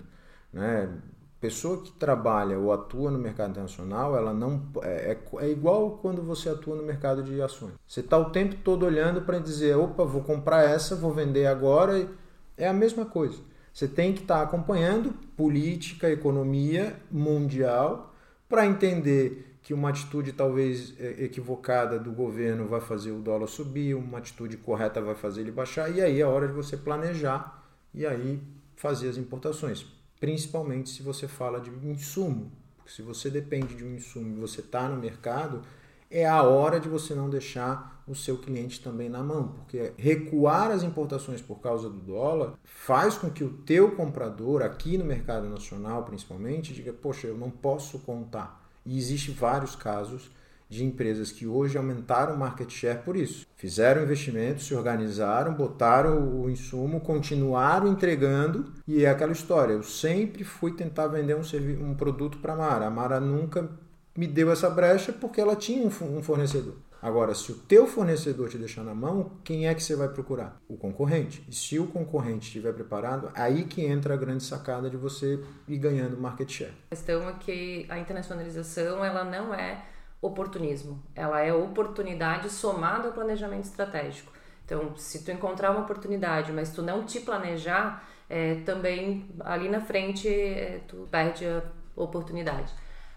Né? 0.52 0.92
Pessoa 1.40 1.82
que 1.82 1.90
trabalha 1.92 2.58
ou 2.58 2.72
atua 2.72 3.10
no 3.10 3.18
mercado 3.18 3.50
internacional, 3.50 4.16
ela 4.16 4.32
não 4.32 4.62
é, 4.82 5.12
é, 5.12 5.44
é 5.44 5.50
igual 5.50 5.98
quando 6.02 6.22
você 6.22 6.48
atua 6.48 6.76
no 6.76 6.82
mercado 6.82 7.22
de 7.22 7.40
ações. 7.40 7.74
Você 7.86 8.00
está 8.00 8.18
o 8.18 8.30
tempo 8.30 8.56
todo 8.62 8.86
olhando 8.86 9.22
para 9.22 9.38
dizer, 9.38 9.76
opa, 9.76 10.04
vou 10.04 10.22
comprar 10.22 10.62
essa, 10.62 10.94
vou 10.94 11.12
vender 11.12 11.46
agora. 11.46 12.08
É 12.56 12.68
a 12.68 12.72
mesma 12.72 13.04
coisa. 13.04 13.38
Você 13.72 13.88
tem 13.88 14.12
que 14.12 14.22
estar 14.22 14.36
tá 14.36 14.42
acompanhando 14.42 15.12
política, 15.36 16.10
economia 16.10 16.96
mundial 17.10 18.14
para 18.48 18.66
entender 18.66 19.51
que 19.62 19.72
uma 19.72 19.90
atitude 19.90 20.32
talvez 20.32 20.94
é, 20.98 21.24
equivocada 21.24 21.98
do 21.98 22.10
governo 22.10 22.66
vai 22.66 22.80
fazer 22.80 23.12
o 23.12 23.20
dólar 23.20 23.46
subir, 23.46 23.94
uma 23.94 24.18
atitude 24.18 24.56
correta 24.56 25.00
vai 25.00 25.14
fazer 25.14 25.42
ele 25.42 25.52
baixar, 25.52 25.90
e 25.94 26.00
aí 26.00 26.20
é 26.20 26.26
hora 26.26 26.48
de 26.48 26.52
você 26.52 26.76
planejar 26.76 27.64
e 27.94 28.04
aí 28.04 28.42
fazer 28.74 29.08
as 29.08 29.16
importações, 29.16 29.86
principalmente 30.18 30.90
se 30.90 31.02
você 31.02 31.28
fala 31.28 31.60
de 31.60 31.70
insumo. 31.86 32.50
Porque 32.76 32.90
se 32.90 33.02
você 33.02 33.30
depende 33.30 33.76
de 33.76 33.84
um 33.84 33.94
insumo 33.94 34.36
e 34.36 34.40
você 34.40 34.60
está 34.60 34.88
no 34.88 35.00
mercado, 35.00 35.62
é 36.10 36.26
a 36.26 36.42
hora 36.42 36.80
de 36.80 36.88
você 36.88 37.14
não 37.14 37.30
deixar 37.30 38.02
o 38.06 38.14
seu 38.14 38.36
cliente 38.36 38.82
também 38.82 39.08
na 39.08 39.22
mão, 39.22 39.48
porque 39.48 39.92
recuar 39.96 40.72
as 40.72 40.82
importações 40.82 41.40
por 41.40 41.60
causa 41.60 41.88
do 41.88 42.00
dólar 42.00 42.54
faz 42.64 43.16
com 43.16 43.30
que 43.30 43.44
o 43.44 43.52
teu 43.58 43.92
comprador 43.92 44.60
aqui 44.60 44.98
no 44.98 45.04
mercado 45.04 45.48
nacional, 45.48 46.04
principalmente, 46.04 46.74
diga: 46.74 46.92
"Poxa, 46.92 47.28
eu 47.28 47.38
não 47.38 47.48
posso 47.48 48.00
contar". 48.00 48.61
E 48.84 48.98
existem 48.98 49.34
vários 49.34 49.76
casos 49.76 50.30
de 50.72 50.84
empresas 50.84 51.30
que 51.30 51.46
hoje 51.46 51.76
aumentaram 51.76 52.34
o 52.34 52.38
market 52.38 52.70
share 52.70 53.02
por 53.04 53.14
isso. 53.14 53.46
Fizeram 53.56 54.02
investimentos, 54.02 54.66
se 54.66 54.74
organizaram, 54.74 55.52
botaram 55.52 56.40
o 56.40 56.48
insumo, 56.48 56.98
continuaram 56.98 57.86
entregando 57.88 58.72
e 58.88 59.04
é 59.04 59.10
aquela 59.10 59.32
história. 59.32 59.74
Eu 59.74 59.82
sempre 59.82 60.44
fui 60.44 60.72
tentar 60.72 61.08
vender 61.08 61.36
um, 61.36 61.90
um 61.90 61.94
produto 61.94 62.38
para 62.38 62.54
a 62.54 62.56
Mara. 62.56 62.86
A 62.86 62.90
Mara 62.90 63.20
nunca 63.20 63.68
me 64.16 64.26
deu 64.26 64.50
essa 64.50 64.70
brecha 64.70 65.12
porque 65.12 65.40
ela 65.40 65.54
tinha 65.54 65.86
um 65.86 66.22
fornecedor. 66.22 66.76
Agora, 67.02 67.34
se 67.34 67.50
o 67.50 67.56
teu 67.56 67.84
fornecedor 67.84 68.48
te 68.48 68.56
deixar 68.56 68.84
na 68.84 68.94
mão, 68.94 69.32
quem 69.42 69.66
é 69.66 69.74
que 69.74 69.82
você 69.82 69.96
vai 69.96 70.06
procurar? 70.08 70.60
O 70.68 70.76
concorrente. 70.76 71.44
E 71.48 71.52
se 71.52 71.76
o 71.76 71.88
concorrente 71.88 72.46
estiver 72.46 72.72
preparado, 72.72 73.28
aí 73.34 73.64
que 73.64 73.84
entra 73.84 74.14
a 74.14 74.16
grande 74.16 74.44
sacada 74.44 74.88
de 74.88 74.96
você 74.96 75.42
ir 75.66 75.78
ganhando 75.78 76.16
market 76.16 76.48
share. 76.48 76.72
A 76.92 76.94
questão 76.94 77.28
é 77.28 77.32
que 77.32 77.86
a 77.88 77.98
internacionalização 77.98 79.04
ela 79.04 79.24
não 79.24 79.52
é 79.52 79.84
oportunismo, 80.20 81.02
ela 81.12 81.40
é 81.40 81.52
oportunidade 81.52 82.48
somada 82.48 83.08
ao 83.08 83.12
planejamento 83.12 83.64
estratégico. 83.64 84.32
Então, 84.64 84.96
se 84.96 85.24
tu 85.24 85.32
encontrar 85.32 85.72
uma 85.72 85.80
oportunidade, 85.80 86.52
mas 86.52 86.70
tu 86.70 86.82
não 86.82 87.04
te 87.04 87.18
planejar, 87.18 88.08
é, 88.30 88.60
também 88.64 89.28
ali 89.40 89.68
na 89.68 89.80
frente 89.80 90.28
é, 90.28 90.80
tu 90.86 91.08
perde 91.10 91.44
a 91.46 91.64
oportunidade. 91.96 92.72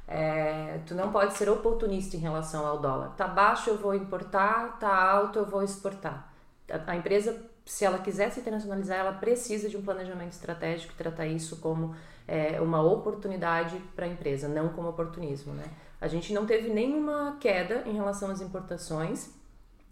É, 0.08 0.80
tu 0.86 0.94
não 0.94 1.12
pode 1.12 1.36
ser 1.36 1.50
oportunista 1.50 2.15
em 2.15 2.20
relação 2.20 2.65
ao 2.65 2.80
dólar. 2.80 3.15
Tá 3.15 3.28
baixo, 3.28 3.70
eu 3.70 3.78
vou 3.78 3.96
importar, 3.96 4.78
tá 4.80 4.94
alto, 5.12 5.39
eu 5.39 5.46
vou 5.46 5.63
exportar. 5.63 6.32
A, 6.70 6.91
a 6.91 6.96
empresa, 6.96 7.44
se 7.65 7.86
ela 7.86 7.98
quiser 7.98 8.32
se 8.32 8.39
internacionalizar, 8.39 9.00
ela 9.00 9.13
precisa 9.13 9.68
de 9.68 9.78
um 9.78 9.82
planejamento 9.82 10.34
estratégico 10.34 10.94
e 10.94 10.96
tratar 10.96 11.26
isso 11.26 11.58
como 11.58 11.96
é, 12.28 12.62
uma 12.62 12.82
oportunidade 12.82 13.78
para 13.96 14.06
a 14.06 14.10
empresa, 14.10 14.48
não 14.48 14.70
como 14.70 14.89
oportunismo. 14.89 15.54
Né? 15.54 15.65
A 16.00 16.08
gente 16.08 16.34
não 16.34 16.46
teve 16.46 16.70
nenhuma 16.70 17.38
queda 17.39 17.84
em 17.86 17.94
relação 17.94 18.30
às 18.30 18.41
importações 18.41 19.32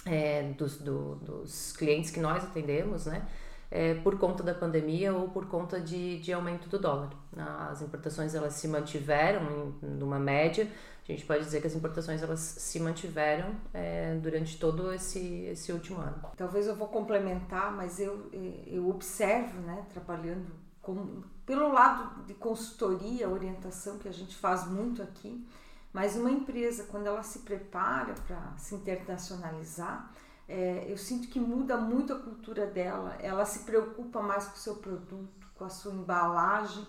é, 0.06 0.44
dos, 0.58 0.78
do, 0.78 1.16
dos 1.16 1.72
clientes 1.74 2.12
que 2.12 2.20
nós 2.20 2.44
atendemos, 2.44 3.06
né? 3.06 3.26
É, 3.76 3.96
por 3.96 4.20
conta 4.20 4.44
da 4.44 4.54
pandemia 4.54 5.12
ou 5.16 5.30
por 5.30 5.48
conta 5.48 5.82
de, 5.82 6.20
de 6.20 6.32
aumento 6.32 6.70
do 6.70 6.78
dólar. 6.78 7.10
As 7.36 7.82
importações 7.82 8.36
elas 8.36 8.54
se 8.54 8.68
mantiveram 8.68 9.74
em 9.82 9.88
numa 9.96 10.20
média. 10.20 10.70
A 11.02 11.12
gente 11.12 11.26
pode 11.26 11.44
dizer 11.44 11.60
que 11.60 11.66
as 11.66 11.74
importações 11.74 12.22
elas 12.22 12.40
se 12.40 12.80
mantiveram 12.80 13.56
é, 13.74 14.16
durante 14.22 14.60
todo 14.60 14.94
esse, 14.94 15.46
esse 15.46 15.72
último 15.72 16.00
ano. 16.00 16.22
Talvez 16.38 16.68
eu 16.68 16.76
vou 16.76 16.88
complementar, 16.88 17.76
mas 17.76 18.00
eu, 18.00 18.30
eu 18.68 18.88
observo, 18.88 19.60
né, 19.62 19.84
trabalhando 19.92 20.46
com, 20.80 21.24
pelo 21.44 21.74
lado 21.74 22.24
de 22.26 22.36
consultoria, 22.36 23.28
orientação 23.28 23.98
que 23.98 24.08
a 24.08 24.14
gente 24.14 24.36
faz 24.36 24.68
muito 24.68 25.02
aqui, 25.02 25.44
mas 25.92 26.16
uma 26.16 26.30
empresa 26.30 26.84
quando 26.84 27.08
ela 27.08 27.24
se 27.24 27.40
prepara 27.40 28.14
para 28.28 28.54
se 28.56 28.76
internacionalizar, 28.76 30.12
é, 30.48 30.86
eu 30.88 30.98
sinto 30.98 31.28
que 31.30 31.40
muda 31.40 31.78
muito 31.78 32.14
a 32.14 32.20
cultura 32.20 32.66
dela. 32.66 33.18
Ela 33.22 33.46
se 33.46 33.60
preocupa 33.60 34.22
mais 34.22 34.46
com 34.46 34.56
o 34.56 34.60
seu 34.60 34.76
produto, 34.76 35.48
com 35.56 35.66
a 35.66 35.70
sua 35.70 35.94
embalagem. 35.94 36.86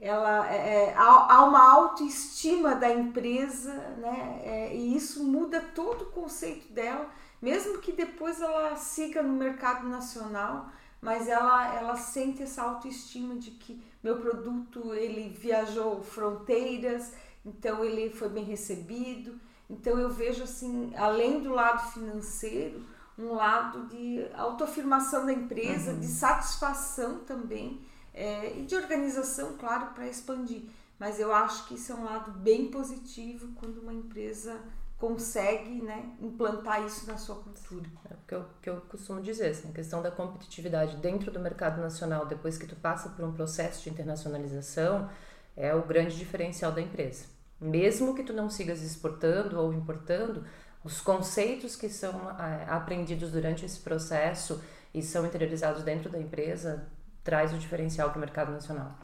Ela 0.00 0.48
é, 0.52 0.84
é 0.84 0.94
há, 0.94 1.34
há, 1.34 1.44
uma 1.44 1.72
autoestima 1.72 2.74
da 2.74 2.92
empresa, 2.92 3.72
né? 3.98 4.40
É, 4.44 4.76
e 4.76 4.94
isso 4.94 5.24
muda 5.24 5.60
todo 5.60 6.02
o 6.02 6.10
conceito 6.12 6.72
dela, 6.72 7.10
mesmo 7.42 7.78
que 7.78 7.92
depois 7.92 8.40
ela 8.40 8.76
siga 8.76 9.22
no 9.22 9.32
mercado 9.32 9.88
nacional, 9.88 10.70
mas 11.00 11.28
ela, 11.28 11.74
ela 11.74 11.96
sente 11.96 12.42
essa 12.42 12.62
autoestima 12.62 13.36
de 13.36 13.52
que 13.52 13.82
meu 14.02 14.20
produto 14.20 14.94
ele 14.94 15.28
viajou 15.28 16.02
fronteiras, 16.02 17.12
então 17.44 17.84
ele 17.84 18.10
foi 18.10 18.28
bem 18.28 18.44
recebido. 18.44 19.40
Então 19.68 19.98
eu 19.98 20.10
vejo 20.10 20.44
assim, 20.44 20.92
além 20.96 21.42
do 21.42 21.50
lado 21.50 21.92
financeiro, 21.92 22.84
um 23.18 23.34
lado 23.34 23.86
de 23.88 24.24
autoafirmação 24.34 25.26
da 25.26 25.32
empresa, 25.32 25.92
uhum. 25.92 26.00
de 26.00 26.06
satisfação 26.06 27.18
também 27.20 27.80
é, 28.14 28.58
e 28.58 28.62
de 28.64 28.76
organização, 28.76 29.56
claro, 29.58 29.86
para 29.94 30.06
expandir. 30.06 30.62
Mas 30.98 31.20
eu 31.20 31.32
acho 31.32 31.66
que 31.66 31.74
isso 31.74 31.92
é 31.92 31.94
um 31.94 32.04
lado 32.04 32.30
bem 32.32 32.70
positivo 32.70 33.52
quando 33.56 33.78
uma 33.78 33.92
empresa 33.92 34.60
consegue 34.98 35.80
né, 35.80 36.10
implantar 36.20 36.84
isso 36.84 37.06
na 37.06 37.16
sua 37.16 37.36
cultura. 37.36 37.88
É 38.10 38.14
o 38.14 38.18
que 38.26 38.34
eu, 38.34 38.44
que 38.60 38.70
eu 38.70 38.80
costumo 38.82 39.20
dizer, 39.20 39.50
assim, 39.50 39.70
a 39.70 39.72
questão 39.72 40.02
da 40.02 40.10
competitividade 40.10 40.96
dentro 40.96 41.30
do 41.30 41.38
mercado 41.38 41.80
nacional, 41.80 42.26
depois 42.26 42.58
que 42.58 42.66
tu 42.66 42.74
passa 42.74 43.08
por 43.10 43.24
um 43.24 43.32
processo 43.32 43.84
de 43.84 43.90
internacionalização, 43.90 45.08
é 45.56 45.72
o 45.72 45.82
grande 45.82 46.16
diferencial 46.16 46.72
da 46.72 46.80
empresa. 46.80 47.26
Mesmo 47.60 48.14
que 48.14 48.24
tu 48.24 48.32
não 48.32 48.50
sigas 48.50 48.82
exportando 48.82 49.58
ou 49.60 49.72
importando, 49.72 50.44
os 50.88 51.02
conceitos 51.02 51.76
que 51.76 51.90
são 51.90 52.30
é, 52.40 52.64
aprendidos 52.66 53.30
durante 53.30 53.62
esse 53.62 53.78
processo 53.78 54.64
e 54.94 55.02
são 55.02 55.26
interiorizados 55.26 55.82
dentro 55.82 56.08
da 56.08 56.18
empresa 56.18 56.88
traz 57.22 57.52
o 57.52 57.58
diferencial 57.58 58.08
para 58.08 58.16
o 58.16 58.20
mercado 58.20 58.52
nacional. 58.52 58.98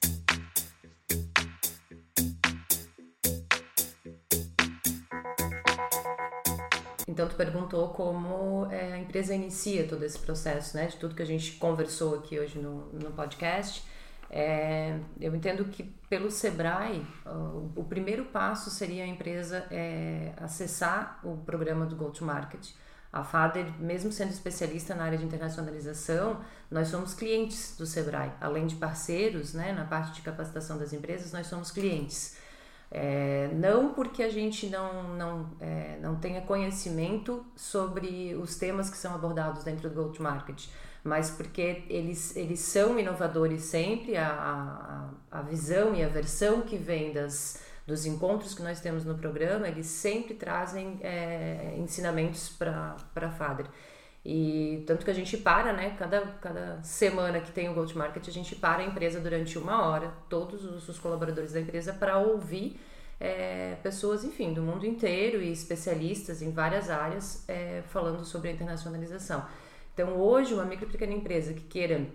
Então, 7.07 7.29
tu 7.29 7.37
perguntou 7.37 7.91
como 7.91 8.67
é, 8.73 8.95
a 8.95 8.99
empresa 8.99 9.35
inicia 9.35 9.87
todo 9.87 10.03
esse 10.05 10.19
processo, 10.19 10.75
né? 10.79 10.87
De 10.87 10.97
tudo 10.97 11.15
que 11.15 11.23
a 11.23 11.27
gente 11.27 11.53
conversou 11.53 12.15
aqui 12.15 12.41
hoje 12.41 12.59
no, 12.59 12.87
no 12.95 13.11
podcast. 13.11 13.85
É, 14.31 14.99
eu 15.21 15.35
entendo 15.35 15.65
que 15.67 15.83
pelo 16.09 16.31
Sebrae, 16.31 17.07
o, 17.27 17.81
o 17.81 17.85
primeiro 17.85 18.25
passo 18.27 18.71
seria 18.71 19.05
a 19.05 19.07
empresa 19.07 19.67
é, 19.71 20.33
acessar 20.37 21.21
o 21.23 21.37
programa 21.39 21.87
do 21.87 21.97
Go-to-Market. 21.97 22.71
A 23.13 23.23
FADER, 23.23 23.67
mesmo 23.79 24.11
sendo 24.11 24.31
especialista 24.31 24.93
na 24.95 25.05
área 25.05 25.17
de 25.17 25.25
internacionalização, 25.25 26.41
nós 26.69 26.89
somos 26.89 27.15
clientes 27.15 27.77
do 27.77 27.87
Sebrae. 27.87 28.33
Além 28.41 28.67
de 28.67 28.75
parceiros, 28.75 29.55
né, 29.55 29.73
na 29.73 29.85
parte 29.85 30.15
de 30.15 30.23
capacitação 30.23 30.77
das 30.79 30.93
empresas, 30.93 31.33
nós 31.33 31.47
somos 31.47 31.71
clientes. 31.71 32.37
É, 32.91 33.51
não 33.55 33.93
porque 33.93 34.23
a 34.23 34.31
gente 34.31 34.69
não, 34.69 35.15
não, 35.17 35.51
é, 35.61 35.99
não 36.01 36.17
tenha 36.17 36.41
conhecimento 36.43 37.45
sobre 37.57 38.35
os 38.35 38.57
temas 38.57 38.91
que 38.91 38.97
são 38.97 39.15
abordados 39.15 39.65
dentro 39.65 39.89
do 39.89 39.95
Go-to-Market, 39.95 40.69
mas 41.05 41.31
porque 41.31 41.85
eles, 41.91 42.35
eles 42.35 42.61
são 42.61 42.99
inovadores 42.99 43.63
sempre, 43.63 44.17
a, 44.17 45.11
a, 45.31 45.39
a 45.39 45.43
visão 45.43 45.95
e 45.95 46.03
a 46.03 46.09
versão 46.09 46.63
que 46.63 46.79
vem 46.79 47.13
das, 47.13 47.63
dos 47.87 48.07
encontros 48.07 48.55
que 48.55 48.63
nós 48.63 48.81
temos 48.81 49.05
no 49.05 49.15
programa, 49.15 49.69
eles 49.69 49.87
sempre 49.87 50.33
trazem 50.33 50.99
é, 51.03 51.75
ensinamentos 51.77 52.49
para 52.49 52.97
a 53.15 53.31
FADER. 53.31 53.67
E 54.25 54.83
tanto 54.87 55.05
que 55.05 55.11
a 55.11 55.15
gente 55.15 55.37
para, 55.37 55.75
né? 55.75 55.95
Cada, 55.99 56.23
cada 56.41 56.83
semana 56.83 57.39
que 57.41 57.53
tem 57.53 57.69
o 57.69 57.75
Go 57.75 57.85
to 57.85 57.99
Market, 57.99 58.27
a 58.27 58.33
gente 58.33 58.57
para 58.57 58.83
a 58.83 58.87
empresa 58.87 59.21
durante 59.21 59.59
uma 59.59 59.87
hora, 59.87 60.11
todos 60.31 60.65
os, 60.65 60.89
os 60.89 60.99
colaboradores 60.99 61.53
da 61.53 61.61
empresa, 61.61 61.93
para 61.93 62.17
ouvir 62.17 62.81
é, 63.21 63.77
pessoas, 63.83 64.25
enfim, 64.25 64.55
do 64.55 64.63
mundo 64.63 64.87
inteiro 64.87 65.43
e 65.43 65.53
especialistas 65.53 66.41
em 66.41 66.51
várias 66.51 66.89
áreas 66.89 67.45
é, 67.47 67.83
falando 67.89 68.25
sobre 68.25 68.49
a 68.49 68.53
internacionalização. 68.53 69.45
Então, 69.95 70.17
hoje, 70.21 70.53
uma 70.53 70.65
micro 70.65 70.89
e 70.89 70.91
pequena 70.91 71.15
empresa 71.15 71.55
que 71.55 71.63
queira 71.63 72.07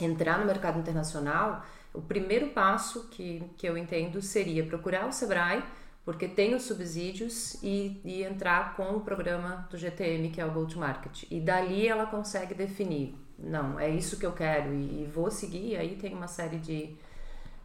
entrar 0.00 0.38
no 0.38 0.46
mercado 0.46 0.78
internacional, 0.78 1.64
o 1.92 2.00
primeiro 2.00 2.48
passo 2.48 3.08
que, 3.08 3.42
que 3.56 3.66
eu 3.66 3.76
entendo 3.76 4.22
seria 4.22 4.64
procurar 4.64 5.08
o 5.08 5.12
Sebrae, 5.12 5.62
porque 6.04 6.28
tem 6.28 6.54
os 6.54 6.62
subsídios, 6.62 7.60
e, 7.64 8.00
e 8.04 8.22
entrar 8.22 8.76
com 8.76 8.96
o 8.96 9.00
programa 9.00 9.66
do 9.68 9.76
GTM, 9.76 10.30
que 10.30 10.40
é 10.40 10.46
o 10.46 10.52
Go 10.52 10.66
to 10.66 10.78
Market. 10.78 11.24
E 11.28 11.40
dali 11.40 11.88
ela 11.88 12.06
consegue 12.06 12.54
definir, 12.54 13.16
não, 13.36 13.78
é 13.78 13.90
isso 13.90 14.16
que 14.16 14.24
eu 14.24 14.32
quero 14.32 14.72
e, 14.72 15.02
e 15.02 15.10
vou 15.12 15.30
seguir. 15.30 15.76
Aí 15.76 15.96
tem 15.96 16.14
uma 16.14 16.28
série 16.28 16.58
de, 16.58 16.94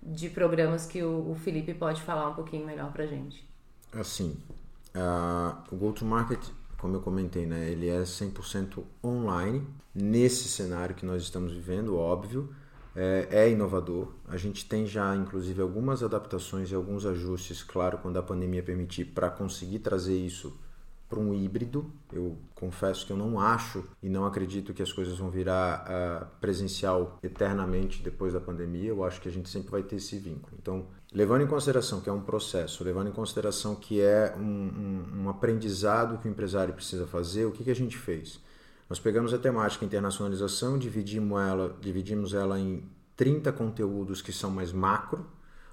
de 0.01 0.29
programas 0.29 0.87
que 0.87 1.03
o, 1.03 1.29
o 1.29 1.35
Felipe 1.35 1.73
pode 1.75 2.01
falar 2.01 2.29
um 2.29 2.33
pouquinho 2.33 2.65
melhor 2.65 2.91
para 2.91 3.05
gente. 3.05 3.47
Assim, 3.93 4.35
uh, 4.95 5.55
o 5.71 5.77
Go 5.77 5.91
to 5.91 6.03
Market 6.03 6.41
como 6.81 6.95
eu 6.95 7.01
comentei, 7.01 7.45
né, 7.45 7.69
ele 7.69 7.87
é 7.87 8.01
100% 8.01 8.83
online 9.03 9.65
nesse 9.93 10.47
cenário 10.47 10.95
que 10.95 11.05
nós 11.05 11.21
estamos 11.21 11.53
vivendo, 11.53 11.95
óbvio, 11.95 12.49
é, 12.95 13.27
é, 13.29 13.49
inovador. 13.51 14.07
A 14.27 14.35
gente 14.35 14.67
tem 14.67 14.87
já, 14.87 15.15
inclusive, 15.15 15.61
algumas 15.61 16.01
adaptações 16.01 16.71
e 16.71 16.75
alguns 16.75 17.05
ajustes, 17.05 17.61
claro, 17.61 17.99
quando 17.99 18.17
a 18.17 18.23
pandemia 18.23 18.63
permitir, 18.63 19.05
para 19.05 19.29
conseguir 19.29 19.77
trazer 19.77 20.17
isso 20.17 20.57
para 21.11 21.19
um 21.19 21.33
híbrido. 21.33 21.91
Eu 22.11 22.37
confesso 22.55 23.05
que 23.05 23.11
eu 23.11 23.17
não 23.17 23.37
acho 23.37 23.83
e 24.01 24.07
não 24.09 24.25
acredito 24.25 24.73
que 24.73 24.81
as 24.81 24.93
coisas 24.93 25.17
vão 25.17 25.29
virar 25.29 25.85
uh, 25.85 26.39
presencial 26.39 27.19
eternamente 27.21 28.01
depois 28.01 28.31
da 28.31 28.39
pandemia. 28.39 28.89
Eu 28.89 29.03
acho 29.03 29.19
que 29.19 29.27
a 29.27 29.31
gente 29.31 29.49
sempre 29.49 29.69
vai 29.69 29.83
ter 29.83 29.97
esse 29.97 30.17
vínculo. 30.17 30.55
Então, 30.59 30.85
levando 31.13 31.41
em 31.41 31.47
consideração 31.47 31.99
que 31.99 32.09
é 32.09 32.13
um 32.13 32.21
processo, 32.21 32.81
levando 32.83 33.09
em 33.09 33.11
consideração 33.11 33.75
que 33.75 33.99
é 33.99 34.33
um, 34.37 34.41
um, 34.41 35.23
um 35.23 35.29
aprendizado 35.29 36.17
que 36.17 36.29
o 36.29 36.31
empresário 36.31 36.73
precisa 36.73 37.05
fazer, 37.05 37.45
o 37.45 37.51
que, 37.51 37.65
que 37.65 37.71
a 37.71 37.75
gente 37.75 37.97
fez? 37.97 38.39
Nós 38.89 38.99
pegamos 38.99 39.33
a 39.33 39.37
temática 39.37 39.83
internacionalização, 39.83 40.77
dividimos 40.77 41.41
ela, 41.41 41.77
dividimos 41.81 42.33
ela 42.33 42.57
em 42.57 42.83
30 43.17 43.51
conteúdos 43.51 44.21
que 44.21 44.31
são 44.31 44.49
mais 44.49 44.71
macro, 44.71 45.25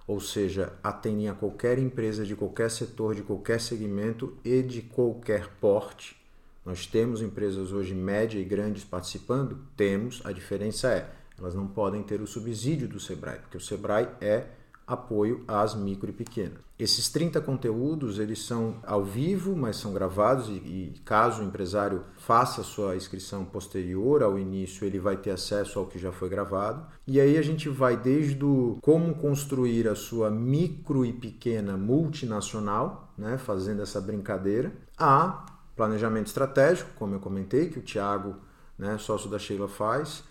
ou 0.09 0.21
seja, 0.21 0.73
atendem 0.83 1.29
a 1.29 1.35
qualquer 1.35 1.79
empresa 1.79 2.25
de 2.25 2.35
qualquer 2.35 2.71
setor, 2.71 3.15
de 3.15 3.23
qualquer 3.23 3.61
segmento 3.61 4.35
e 4.43 4.63
de 4.63 4.81
qualquer 4.81 5.47
porte. 5.61 6.17
Nós 6.65 6.87
temos 6.87 7.21
empresas 7.21 7.73
hoje 7.73 7.95
média 7.95 8.41
e 8.41 8.45
grandes 8.45 8.85
participando? 8.85 9.59
Temos, 9.77 10.23
a 10.25 10.33
diferença 10.33 10.89
é, 10.89 11.11
elas 11.39 11.55
não 11.55 11.67
podem 11.67 12.03
ter 12.03 12.23
o 12.23 12.27
subsídio 12.27 12.89
do 12.89 12.99
Sebrae, 12.99 13.39
porque 13.39 13.59
o 13.59 13.61
Sebrae 13.61 14.09
é 14.19 14.47
apoio 14.87 15.45
às 15.47 15.75
micro 15.75 16.09
e 16.09 16.13
pequenas. 16.15 16.68
Esses 16.79 17.09
30 17.09 17.41
conteúdos, 17.41 18.21
eles 18.21 18.45
são 18.45 18.77
ao 18.87 19.05
vivo, 19.05 19.57
mas 19.57 19.77
são 19.77 19.93
gravados 19.93 20.49
e, 20.49 20.53
e, 20.53 20.95
caso 21.05 21.43
o 21.43 21.45
empresário 21.45 22.05
faça 22.17 22.63
sua 22.63 22.95
inscrição 22.95 23.45
posterior 23.45 24.23
ao 24.23 24.39
início, 24.39 24.87
ele 24.87 25.01
vai 25.01 25.17
ter 25.17 25.33
acesso 25.33 25.81
ao 25.81 25.87
que 25.87 25.99
já 25.99 26.13
foi 26.13 26.29
gravado. 26.29 26.87
E 27.05 27.21
aí 27.21 27.37
a 27.37 27.43
gente 27.43 27.69
vai 27.69 27.97
desde 27.97 28.45
o 28.45 28.79
como 28.81 29.13
construir 29.17 29.89
a 29.89 29.97
sua 29.97 30.31
micro 30.31 31.05
e 31.05 31.13
pequena 31.13 31.77
multinacional, 31.77 33.13
né, 33.19 33.37
fazendo 33.39 33.83
essa 33.83 34.01
brincadeira, 34.01 34.73
a 34.97 35.47
planejamento 35.75 36.29
estratégico, 36.29 36.91
como 36.97 37.17
eu 37.17 37.21
comentei, 37.21 37.71
que 37.71 37.81
o 37.81 37.83
Tiago, 37.83 38.37
né, 38.79 38.99
sócio 38.99 39.29
da 39.29 39.39
Sheila 39.39 39.67
faz, 39.67 40.23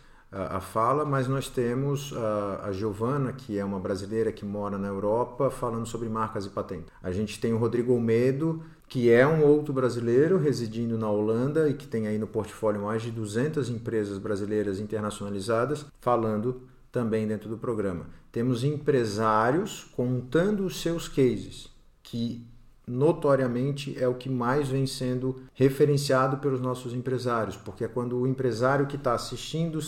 a, 0.58 0.60
fala, 0.60 1.04
mas 1.04 1.28
nós 1.28 1.50
temos 1.50 2.13
a, 2.15 2.67
a 2.67 2.71
Giovana, 2.71 3.34
que 3.34 3.58
é 3.58 3.65
uma 3.65 3.80
brasileira 3.80 4.32
que 4.32 4.45
mora 4.45 4.78
na 4.78 4.88
Europa, 4.88 5.50
falando 5.50 5.86
sobre 5.86 6.08
marcas 6.10 6.45
e 6.45 6.50
patentes. 6.50 6.91
A 7.02 7.12
gente 7.12 7.39
tem 7.39 7.54
o 7.54 7.58
Rodrigo 7.58 7.93
Olmedo, 7.93 8.62
que 8.88 9.10
é 9.10 9.28
um 9.28 9.43
outro 9.43 9.73
brasileiro 9.73 10.38
residindo 10.38 10.97
na 10.97 11.10
Holanda 11.10 11.69
e 11.69 11.73
que 11.73 11.88
tem 11.88 12.08
aí 12.08 12.17
no 12.17 12.28
portfólio 12.28 12.84
mais 12.84 13.02
de 13.02 13.12
200 13.12 13.69
empresas 13.69 14.17
brasileiras 14.17 14.80
internacionalizadas, 14.80 15.86
falando 16.00 16.62
também 16.91 17.28
dentro 17.28 17.50
do 17.50 17.58
programa. 17.58 18.06
Temos 18.32 18.63
empresários 18.63 19.86
contando 19.95 20.65
os 20.65 20.82
seus 20.82 21.08
cases, 21.08 21.69
que 22.02 22.45
notoriamente 22.88 24.02
é 24.02 24.08
o 24.08 24.15
que 24.15 24.30
mais 24.30 24.69
vem 24.69 24.88
sendo 24.88 25.41
referenciado 25.54 26.38
pelos 26.38 26.62
nossos 26.62 26.93
empresários, 26.93 27.58
porque 27.58 27.84
é 27.84 27.88
quando 27.88 28.17
o 28.17 28.26
empresário 28.26 28.88
que 28.88 28.95
está 28.95 29.13
assistindo 29.13 29.80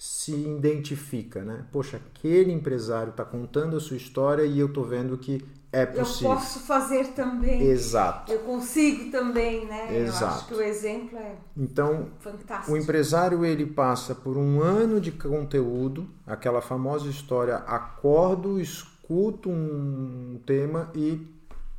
se 0.00 0.32
identifica, 0.32 1.44
né? 1.44 1.66
Poxa, 1.70 1.98
aquele 1.98 2.50
empresário 2.50 3.10
está 3.10 3.22
contando 3.22 3.76
a 3.76 3.80
sua 3.80 3.98
história 3.98 4.44
e 4.46 4.58
eu 4.58 4.68
estou 4.68 4.82
vendo 4.82 5.18
que 5.18 5.44
é 5.70 5.84
possível. 5.84 6.30
Eu 6.30 6.36
posso 6.36 6.60
fazer 6.60 7.08
também. 7.08 7.60
Exato. 7.64 8.32
Eu 8.32 8.38
consigo 8.38 9.10
também, 9.10 9.66
né? 9.66 9.98
Exato. 9.98 10.24
Eu 10.24 10.28
acho 10.28 10.46
que 10.46 10.54
o 10.54 10.62
exemplo 10.62 11.18
é 11.18 11.34
então, 11.54 12.08
fantástico. 12.18 12.72
O 12.72 12.78
empresário 12.78 13.44
ele 13.44 13.66
passa 13.66 14.14
por 14.14 14.38
um 14.38 14.62
ano 14.62 15.02
de 15.02 15.12
conteúdo, 15.12 16.08
aquela 16.26 16.62
famosa 16.62 17.06
história: 17.06 17.56
acordo, 17.56 18.58
escuto 18.58 19.50
um 19.50 20.40
tema 20.46 20.90
e 20.94 21.28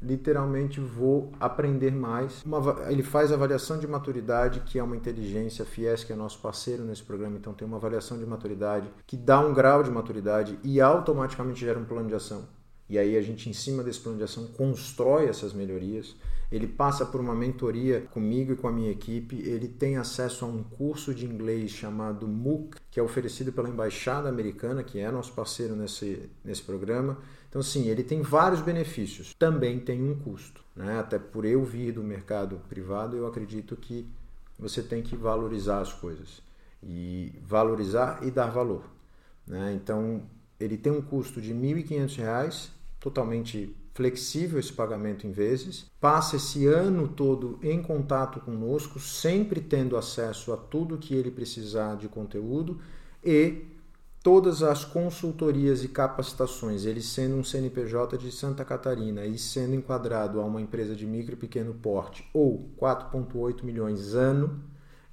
literalmente 0.02 0.80
vou 0.80 1.32
aprender 1.40 1.92
mais. 1.92 2.44
Uma, 2.44 2.90
ele 2.90 3.04
faz 3.04 3.32
avaliação 3.32 3.78
de 3.78 3.88
maturidade, 3.88 4.62
que 4.62 4.80
é 4.80 4.84
uma 4.84 4.96
inteligência, 4.96 5.64
FIES, 5.64 6.04
que 6.04 6.12
é 6.12 6.16
nosso 6.16 6.40
parceiro 6.40 6.84
nesse 6.84 7.04
programa, 7.04 7.38
então 7.38 7.54
tem 7.54 7.68
uma 7.68 7.78
avaliação 7.78 8.18
de 8.18 8.26
maturidade 8.26 8.90
que 9.06 9.16
dá 9.16 9.40
um 9.40 9.54
grau 9.54 9.84
de 9.84 9.92
maturidade 9.92 10.58
e 10.64 10.82
automaticamente 10.82 11.60
gera 11.60 11.80
um 11.80 11.86
plano 11.86 12.08
de 12.08 12.16
ação. 12.16 12.48
E 12.92 13.00
aí 13.00 13.16
a 13.16 13.22
gente, 13.22 13.50
em 13.50 13.54
cima 13.54 13.84
desse 13.84 14.02
plano 14.02 14.18
de 14.18 14.26
ação, 14.26 14.48
constrói 14.48 15.28
essas 15.28 15.54
melhorias. 15.54 16.14
Ele 16.52 16.68
passa 16.68 17.06
por 17.06 17.22
uma 17.22 17.34
mentoria 17.34 18.02
comigo 18.12 18.52
e 18.52 18.56
com 18.58 18.68
a 18.68 18.72
minha 18.72 18.92
equipe. 18.92 19.38
Ele 19.48 19.70
tem 19.70 19.96
acesso 19.96 20.44
a 20.44 20.48
um 20.50 20.62
curso 20.62 21.16
de 21.16 21.26
inglês 21.26 21.72
chamado 21.72 22.28
MOOC, 22.28 22.76
que 22.92 23.00
é 23.00 23.04
oferecido 23.04 23.54
pela 23.54 23.70
Embaixada 23.70 24.28
Americana, 24.28 24.84
que 24.84 25.00
é 25.00 25.10
nosso 25.10 25.32
parceiro 25.32 25.74
nesse, 25.74 26.30
nesse 26.44 26.64
programa. 26.64 27.18
Então, 27.52 27.62
sim, 27.62 27.90
ele 27.90 28.02
tem 28.02 28.22
vários 28.22 28.62
benefícios, 28.62 29.36
também 29.38 29.78
tem 29.78 30.02
um 30.02 30.18
custo. 30.18 30.64
Né? 30.74 30.98
Até 30.98 31.20
por 31.20 31.44
eu 31.44 31.66
vir 31.66 31.92
do 31.92 32.02
mercado 32.02 32.62
privado, 32.70 33.18
eu 33.18 33.28
acredito 33.28 33.76
que 33.76 34.08
você 34.58 34.82
tem 34.82 35.04
que 35.04 35.18
valorizar 35.18 35.82
as 35.82 35.92
coisas. 35.92 36.42
E 36.82 37.34
valorizar 37.44 38.20
e 38.24 38.32
dar 38.32 38.50
valor. 38.50 38.86
Né? 39.46 39.74
Então, 39.74 40.24
ele 40.58 40.78
tem 40.78 40.94
um 40.94 41.02
custo 41.02 41.42
de 41.42 41.52
R$ 41.52 41.84
1.500, 41.84 42.70
totalmente 43.02 43.76
flexível 43.94 44.58
esse 44.58 44.72
pagamento 44.72 45.28
em 45.28 45.32
vezes. 45.34 45.88
Passa 46.00 46.38
esse 46.38 46.66
ano 46.66 47.06
todo 47.06 47.60
em 47.62 47.82
contato 47.82 48.40
conosco, 48.40 48.98
sempre 48.98 49.60
tendo 49.60 49.98
acesso 49.98 50.54
a 50.54 50.58
tudo 50.58 50.98
que 50.98 51.14
ele 51.14 51.30
precisar 51.30 51.98
de 51.98 52.08
conteúdo 52.08 52.80
e 53.22 53.66
todas 54.24 54.62
as 54.62 54.86
consultorias 54.86 55.84
e 55.84 55.88
capacitações, 55.88 56.86
ele 56.86 57.02
sendo 57.02 57.36
um 57.36 57.44
CNPJ 57.44 58.18
de 58.18 58.32
Santa 58.32 58.64
Catarina 58.64 59.26
e 59.26 59.38
sendo 59.38 59.74
enquadrado 59.74 60.40
a 60.40 60.46
uma 60.46 60.62
empresa 60.62 60.96
de 60.96 61.06
micro 61.06 61.34
e 61.34 61.38
pequeno 61.38 61.74
porte 61.74 62.28
ou 62.34 62.70
4,8 62.80 63.64
milhões 63.64 64.14
ano, 64.14 64.62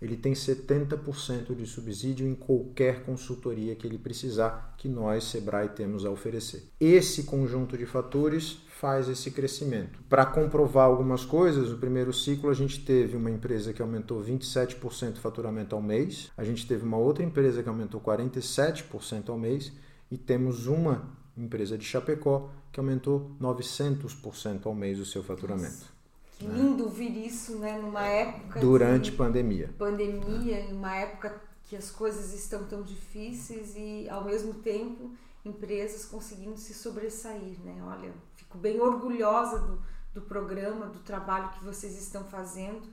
ele 0.01 0.17
tem 0.17 0.33
70% 0.33 1.55
de 1.55 1.67
subsídio 1.67 2.27
em 2.27 2.35
qualquer 2.35 3.05
consultoria 3.05 3.75
que 3.75 3.87
ele 3.87 3.99
precisar, 3.99 4.75
que 4.77 4.89
nós, 4.89 5.25
Sebrae, 5.25 5.69
temos 5.69 6.05
a 6.05 6.11
oferecer. 6.11 6.71
Esse 6.81 7.25
conjunto 7.25 7.77
de 7.77 7.85
fatores 7.85 8.59
faz 8.79 9.09
esse 9.09 9.33
crescimento. 9.33 9.99
Para 10.09 10.25
comprovar 10.25 10.87
algumas 10.87 11.25
coisas, 11.25 11.71
no 11.71 11.79
primeiro 11.79 12.13
ciclo 12.13 12.49
a 12.49 12.55
gente 12.55 12.85
teve 12.85 13.17
uma 13.17 13.31
empresa 13.31 13.73
que 13.73 13.83
aumentou 13.83 14.23
27% 14.23 15.15
de 15.15 15.21
faturamento 15.21 15.75
ao 15.75 15.83
mês, 15.83 16.31
a 16.37 16.45
gente 16.45 16.67
teve 16.67 16.85
uma 16.85 16.97
outra 16.97 17.25
empresa 17.25 17.63
que 17.63 17.69
aumentou 17.69 18.01
47% 18.01 19.29
ao 19.31 19.39
mês 19.39 19.73
e 20.11 20.17
temos 20.17 20.67
uma 20.69 21.09
empresa 21.37 21.77
de 21.77 21.85
Chapecó 21.85 22.51
que 22.73 22.79
aumentou 22.79 23.33
900% 23.41 24.67
ao 24.67 24.75
mês 24.75 25.01
o 25.01 25.05
seu 25.05 25.23
faturamento. 25.23 25.98
Que 26.39 26.47
lindo 26.47 26.85
ouvir 26.85 27.27
isso, 27.27 27.59
né? 27.59 27.79
Numa 27.79 28.05
época. 28.05 28.61
Durante 28.61 29.11
pandemia. 29.11 29.75
Pandemia, 29.77 30.61
em 30.61 30.73
uma 30.73 30.95
época 30.95 31.41
que 31.65 31.77
as 31.77 31.91
coisas 31.91 32.33
estão 32.33 32.65
tão 32.65 32.83
difíceis 32.83 33.75
e, 33.77 34.09
ao 34.09 34.25
mesmo 34.25 34.55
tempo, 34.55 35.11
empresas 35.45 36.05
conseguindo 36.05 36.57
se 36.57 36.73
sobressair, 36.73 37.59
né? 37.65 37.83
Olha, 37.83 38.13
fico 38.37 38.57
bem 38.57 38.81
orgulhosa 38.81 39.59
do, 39.59 39.83
do 40.15 40.23
programa, 40.23 40.87
do 40.87 41.01
trabalho 41.01 41.51
que 41.51 41.65
vocês 41.65 42.01
estão 42.01 42.23
fazendo. 42.25 42.89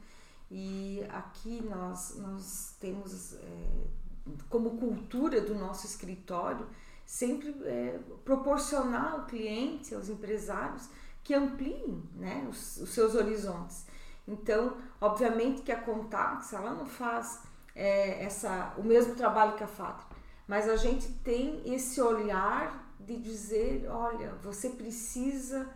E 0.50 1.04
aqui 1.10 1.64
nós, 1.70 2.18
nós 2.18 2.76
temos, 2.80 3.34
é, 3.34 3.88
como 4.50 4.78
cultura 4.78 5.40
do 5.40 5.54
nosso 5.54 5.86
escritório, 5.86 6.66
sempre 7.06 7.56
é, 7.64 8.00
proporcionar 8.24 9.14
ao 9.14 9.26
cliente, 9.26 9.94
aos 9.94 10.10
empresários, 10.10 10.90
que 11.26 11.34
ampliem 11.34 12.04
né, 12.14 12.48
os, 12.48 12.78
os, 12.78 12.92
seus 12.92 13.16
horizontes. 13.16 13.88
Então, 14.28 14.78
obviamente 15.02 15.64
que 15.64 15.72
a 15.72 15.82
Contax 15.82 16.54
ela 16.54 16.72
não 16.72 16.86
faz 16.86 17.42
é, 17.76 18.24
essa, 18.24 18.74
o 18.78 18.84
mesmo 18.84 19.16
trabalho 19.16 19.58
que 19.58 19.64
a 19.64 19.68
FATRA, 19.68 20.06
mas 20.48 20.70
a 20.70 20.78
gente 20.78 21.12
tem 21.24 21.62
esse 21.66 22.00
olhar 22.00 22.96
de 23.00 23.18
dizer, 23.18 23.88
olha, 23.90 24.36
você 24.44 24.70
precisa 24.70 25.68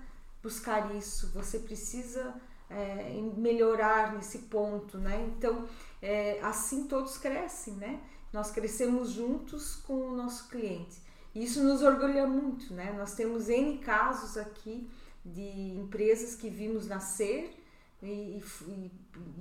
buscar 0.41 0.95
isso, 0.95 1.31
você 1.33 1.57
precisa 1.57 2.35
é, 2.69 3.19
melhorar 3.35 4.13
nesse 4.13 4.39
ponto, 4.39 4.99
né? 4.99 5.31
Então, 5.35 5.67
é, 5.99 6.39
assim 6.43 6.85
todos 6.85 7.17
crescem, 7.17 7.73
né? 7.73 7.99
Nós 8.31 8.51
crescemos 8.51 9.09
juntos 9.09 9.75
com 9.77 10.11
o 10.11 10.15
nosso 10.15 10.47
cliente. 10.47 11.01
Isso 11.33 11.63
nos 11.63 11.81
orgulha 11.81 12.27
muito, 12.27 12.71
né? 12.73 12.93
Nós 12.95 13.13
temos 13.15 13.49
N 13.49 13.79
casos 13.79 14.37
aqui 14.37 14.87
de 15.25 15.77
empresas 15.77 16.35
que 16.35 16.49
vimos 16.49 16.87
nascer 16.87 17.59
e, 18.01 18.41
e, 18.67 18.91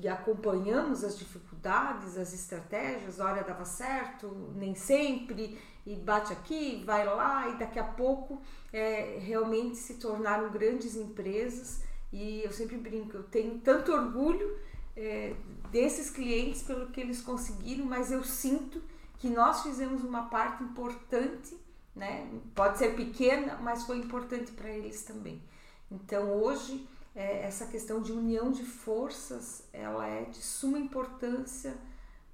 e, 0.03 0.09
acompanhamos 0.09 1.05
as 1.05 1.17
dificuldades, 1.17 2.19
as 2.19 2.35
estratégias, 2.35 3.21
olha, 3.21 3.45
dava 3.45 3.65
certo, 3.65 4.27
nem 4.57 4.75
sempre, 4.75 5.59
e 5.87 5.95
bate 5.95 6.33
aqui, 6.33 6.83
vai 6.85 7.07
lá, 7.07 7.49
e 7.49 7.59
daqui 7.59 7.79
a 7.79 7.85
pouco 7.85 8.43
é, 8.73 9.19
realmente 9.21 9.77
se 9.77 9.95
tornaram 9.95 10.51
grandes 10.51 10.97
empresas. 10.97 11.83
E 12.13 12.43
eu 12.43 12.51
sempre 12.51 12.77
brinco, 12.77 13.17
eu 13.17 13.23
tenho 13.23 13.59
tanto 13.61 13.93
orgulho 13.93 14.59
é, 14.97 15.35
desses 15.71 16.11
clientes 16.11 16.63
pelo 16.63 16.89
que 16.89 17.01
eles 17.01 17.23
conseguiram, 17.23 17.85
mas 17.85 18.11
eu 18.11 18.25
sinto 18.25 18.83
que 19.19 19.29
nós 19.29 19.63
fizemos 19.63 20.03
uma 20.03 20.29
parte 20.29 20.65
importante, 20.65 21.57
né? 21.95 22.29
Pode 22.55 22.79
ser 22.79 22.95
pequena, 22.95 23.57
mas 23.63 23.85
foi 23.85 23.99
importante 23.99 24.53
para 24.53 24.71
eles 24.71 25.03
também. 25.03 25.41
Então 25.91 26.33
hoje 26.33 26.87
é, 27.15 27.43
essa 27.43 27.67
questão 27.67 28.01
de 28.01 28.13
união 28.13 28.51
de 28.51 28.65
forças, 28.65 29.65
ela 29.73 30.07
é 30.07 30.25
de 30.25 30.39
suma 30.39 30.79
importância, 30.79 31.77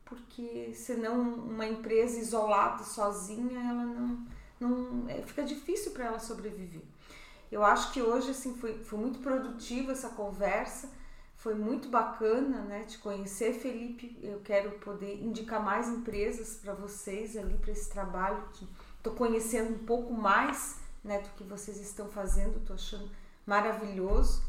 porque 0.04 0.72
senão 0.74 1.20
uma 1.20 1.66
empresa 1.66 2.18
isolada, 2.18 2.84
sozinha, 2.84 3.58
ela 3.60 3.84
não, 3.84 4.26
não 4.60 5.08
é, 5.08 5.22
fica 5.22 5.42
difícil 5.42 5.92
para 5.92 6.04
ela 6.04 6.18
sobreviver. 6.18 6.82
Eu 7.50 7.64
acho 7.64 7.92
que 7.92 8.02
hoje 8.02 8.30
assim 8.30 8.54
foi, 8.56 8.82
foi 8.84 8.98
muito 8.98 9.20
produtiva 9.20 9.92
essa 9.92 10.10
conversa, 10.10 10.90
foi 11.36 11.54
muito 11.54 11.88
bacana, 11.88 12.62
né, 12.62 12.84
te 12.84 12.98
conhecer, 12.98 13.54
Felipe. 13.54 14.18
Eu 14.22 14.40
quero 14.40 14.70
poder 14.78 15.22
indicar 15.22 15.62
mais 15.62 15.88
empresas 15.88 16.56
para 16.56 16.74
vocês 16.74 17.36
ali 17.36 17.56
para 17.58 17.72
esse 17.72 17.90
trabalho 17.90 18.42
estou 19.04 19.12
conhecendo 19.14 19.74
um 19.74 19.84
pouco 19.84 20.14
mais, 20.14 20.78
né, 21.04 21.20
do 21.20 21.28
que 21.30 21.44
vocês 21.44 21.78
estão 21.78 22.08
fazendo. 22.08 22.58
Estou 22.58 22.74
achando 22.74 23.10
maravilhoso 23.46 24.42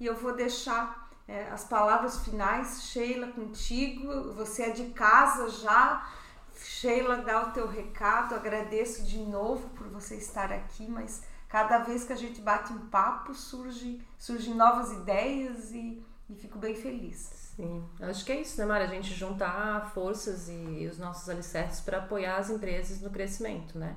e 0.00 0.06
eu 0.06 0.16
vou 0.16 0.34
deixar 0.34 1.10
é, 1.28 1.48
as 1.50 1.64
palavras 1.64 2.24
finais, 2.24 2.84
Sheila, 2.84 3.28
contigo. 3.28 4.32
Você 4.32 4.62
é 4.62 4.70
de 4.70 4.86
casa 4.86 5.48
já. 5.50 6.10
Sheila, 6.56 7.18
dá 7.18 7.48
o 7.48 7.52
teu 7.52 7.68
recado. 7.68 8.34
Agradeço 8.34 9.04
de 9.04 9.18
novo 9.18 9.68
por 9.70 9.86
você 9.88 10.16
estar 10.16 10.50
aqui, 10.50 10.88
mas 10.88 11.22
cada 11.48 11.78
vez 11.78 12.04
que 12.04 12.12
a 12.12 12.16
gente 12.16 12.40
bate 12.40 12.72
um 12.72 12.86
papo 12.86 13.34
surge, 13.34 14.00
surgem 14.18 14.54
novas 14.54 14.90
ideias 14.90 15.70
e, 15.72 16.02
e 16.28 16.34
fico 16.34 16.58
bem 16.58 16.74
feliz. 16.74 17.52
Sim, 17.56 17.84
acho 18.00 18.24
que 18.24 18.32
é 18.32 18.40
isso, 18.40 18.58
né, 18.58 18.64
Mara? 18.64 18.84
A 18.84 18.88
gente 18.88 19.12
juntar 19.12 19.90
forças 19.92 20.48
e 20.48 20.88
os 20.90 20.98
nossos 20.98 21.28
alicerces 21.28 21.80
para 21.80 21.98
apoiar 21.98 22.38
as 22.38 22.48
empresas 22.48 23.02
no 23.02 23.10
crescimento, 23.10 23.78
né? 23.78 23.96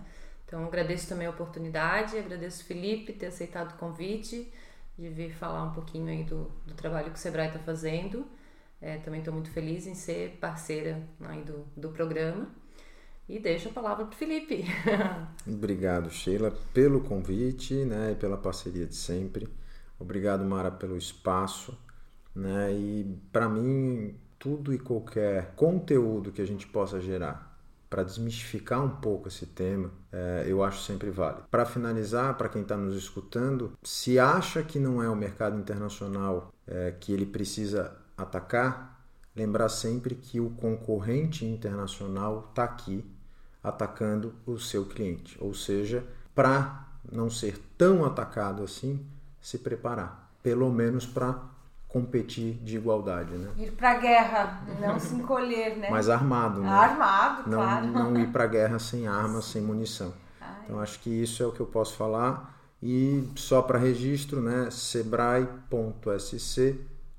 Então, 0.54 0.66
agradeço 0.66 1.10
também 1.10 1.26
a 1.26 1.32
oportunidade, 1.32 2.16
agradeço 2.16 2.64
Felipe 2.66 3.12
ter 3.12 3.26
aceitado 3.26 3.72
o 3.72 3.78
convite 3.80 4.54
de 4.96 5.10
vir 5.10 5.34
falar 5.34 5.64
um 5.64 5.74
pouquinho 5.74 6.08
aí 6.08 6.24
do, 6.24 6.44
do 6.68 6.76
trabalho 6.76 7.10
que 7.10 7.18
o 7.18 7.20
Sebrae 7.20 7.48
está 7.48 7.58
fazendo. 7.58 8.24
É, 8.80 9.00
também 9.00 9.22
estou 9.22 9.34
muito 9.34 9.50
feliz 9.50 9.88
em 9.88 9.96
ser 9.96 10.38
parceira 10.40 11.02
aí 11.22 11.42
do, 11.42 11.66
do 11.76 11.90
programa. 11.90 12.48
E 13.28 13.40
deixo 13.40 13.70
a 13.70 13.72
palavra 13.72 14.06
para 14.06 14.14
o 14.14 14.16
Felipe. 14.16 14.66
Obrigado, 15.52 16.12
Sheila, 16.12 16.52
pelo 16.72 17.02
convite 17.02 17.74
né, 17.74 18.12
e 18.12 18.16
pela 18.16 18.38
parceria 18.38 18.86
de 18.86 18.96
sempre. 18.96 19.50
Obrigado, 20.00 20.46
Mara, 20.46 20.70
pelo 20.70 20.96
espaço. 20.96 21.76
Né, 22.36 22.72
e 22.74 23.20
para 23.32 23.50
mim, 23.50 24.16
tudo 24.38 24.72
e 24.72 24.78
qualquer 24.78 25.56
conteúdo 25.56 26.32
que 26.32 26.44
a 26.44 26.46
gente 26.46 26.68
possa 26.68 27.02
gerar 27.02 27.53
para 27.94 28.02
desmistificar 28.02 28.84
um 28.84 28.90
pouco 28.90 29.28
esse 29.28 29.46
tema, 29.46 29.92
é, 30.12 30.46
eu 30.48 30.64
acho 30.64 30.82
sempre 30.82 31.12
válido. 31.12 31.44
Para 31.52 31.64
finalizar, 31.64 32.36
para 32.36 32.50
quem 32.50 32.64
está 32.64 32.76
nos 32.76 32.96
escutando, 32.96 33.74
se 33.84 34.18
acha 34.18 34.64
que 34.64 34.80
não 34.80 35.04
é 35.04 35.08
o 35.08 35.16
mercado 35.16 35.60
internacional 35.60 36.52
é, 36.66 36.96
que 37.00 37.14
ele 37.14 37.28
precisa 37.28 37.96
atacar, 38.18 39.00
lembrar 39.36 39.70
sempre 39.70 40.16
que 40.16 40.40
o 40.40 40.50
concorrente 40.50 41.46
internacional 41.46 42.48
está 42.50 42.64
aqui 42.64 43.06
atacando 43.62 44.34
o 44.44 44.58
seu 44.58 44.88
cliente. 44.88 45.38
Ou 45.40 45.54
seja, 45.54 46.04
para 46.34 46.88
não 47.12 47.30
ser 47.30 47.60
tão 47.78 48.04
atacado 48.04 48.64
assim, 48.64 49.06
se 49.40 49.60
preparar, 49.60 50.34
pelo 50.42 50.72
menos 50.72 51.06
para 51.06 51.40
competir 51.94 52.56
de 52.64 52.76
igualdade, 52.76 53.32
né? 53.34 53.52
Ir 53.56 53.72
para 53.74 53.92
a 53.92 53.98
guerra, 54.00 54.64
não 54.82 55.00
se 55.00 55.14
encolher, 55.14 55.78
né? 55.78 55.92
Mas 55.92 56.10
armado, 56.10 56.60
né? 56.60 56.68
Armado, 56.68 57.48
não, 57.48 57.60
claro. 57.60 57.86
Não 57.86 58.20
ir 58.20 58.32
para 58.32 58.46
a 58.46 58.48
guerra 58.48 58.80
sem 58.80 59.06
armas, 59.08 59.46
sem 59.46 59.62
munição. 59.62 60.12
Ai. 60.42 60.64
Então 60.66 60.80
acho 60.80 61.00
que 61.00 61.12
isso 61.12 61.44
é 61.44 61.46
o 61.46 61.52
que 61.52 61.60
eu 61.60 61.68
posso 61.68 61.96
falar 61.96 62.60
e 62.82 63.30
só 63.36 63.62
para 63.62 63.78
registro, 63.78 64.42
né? 64.42 64.72
Sebrae.sc 64.72 65.60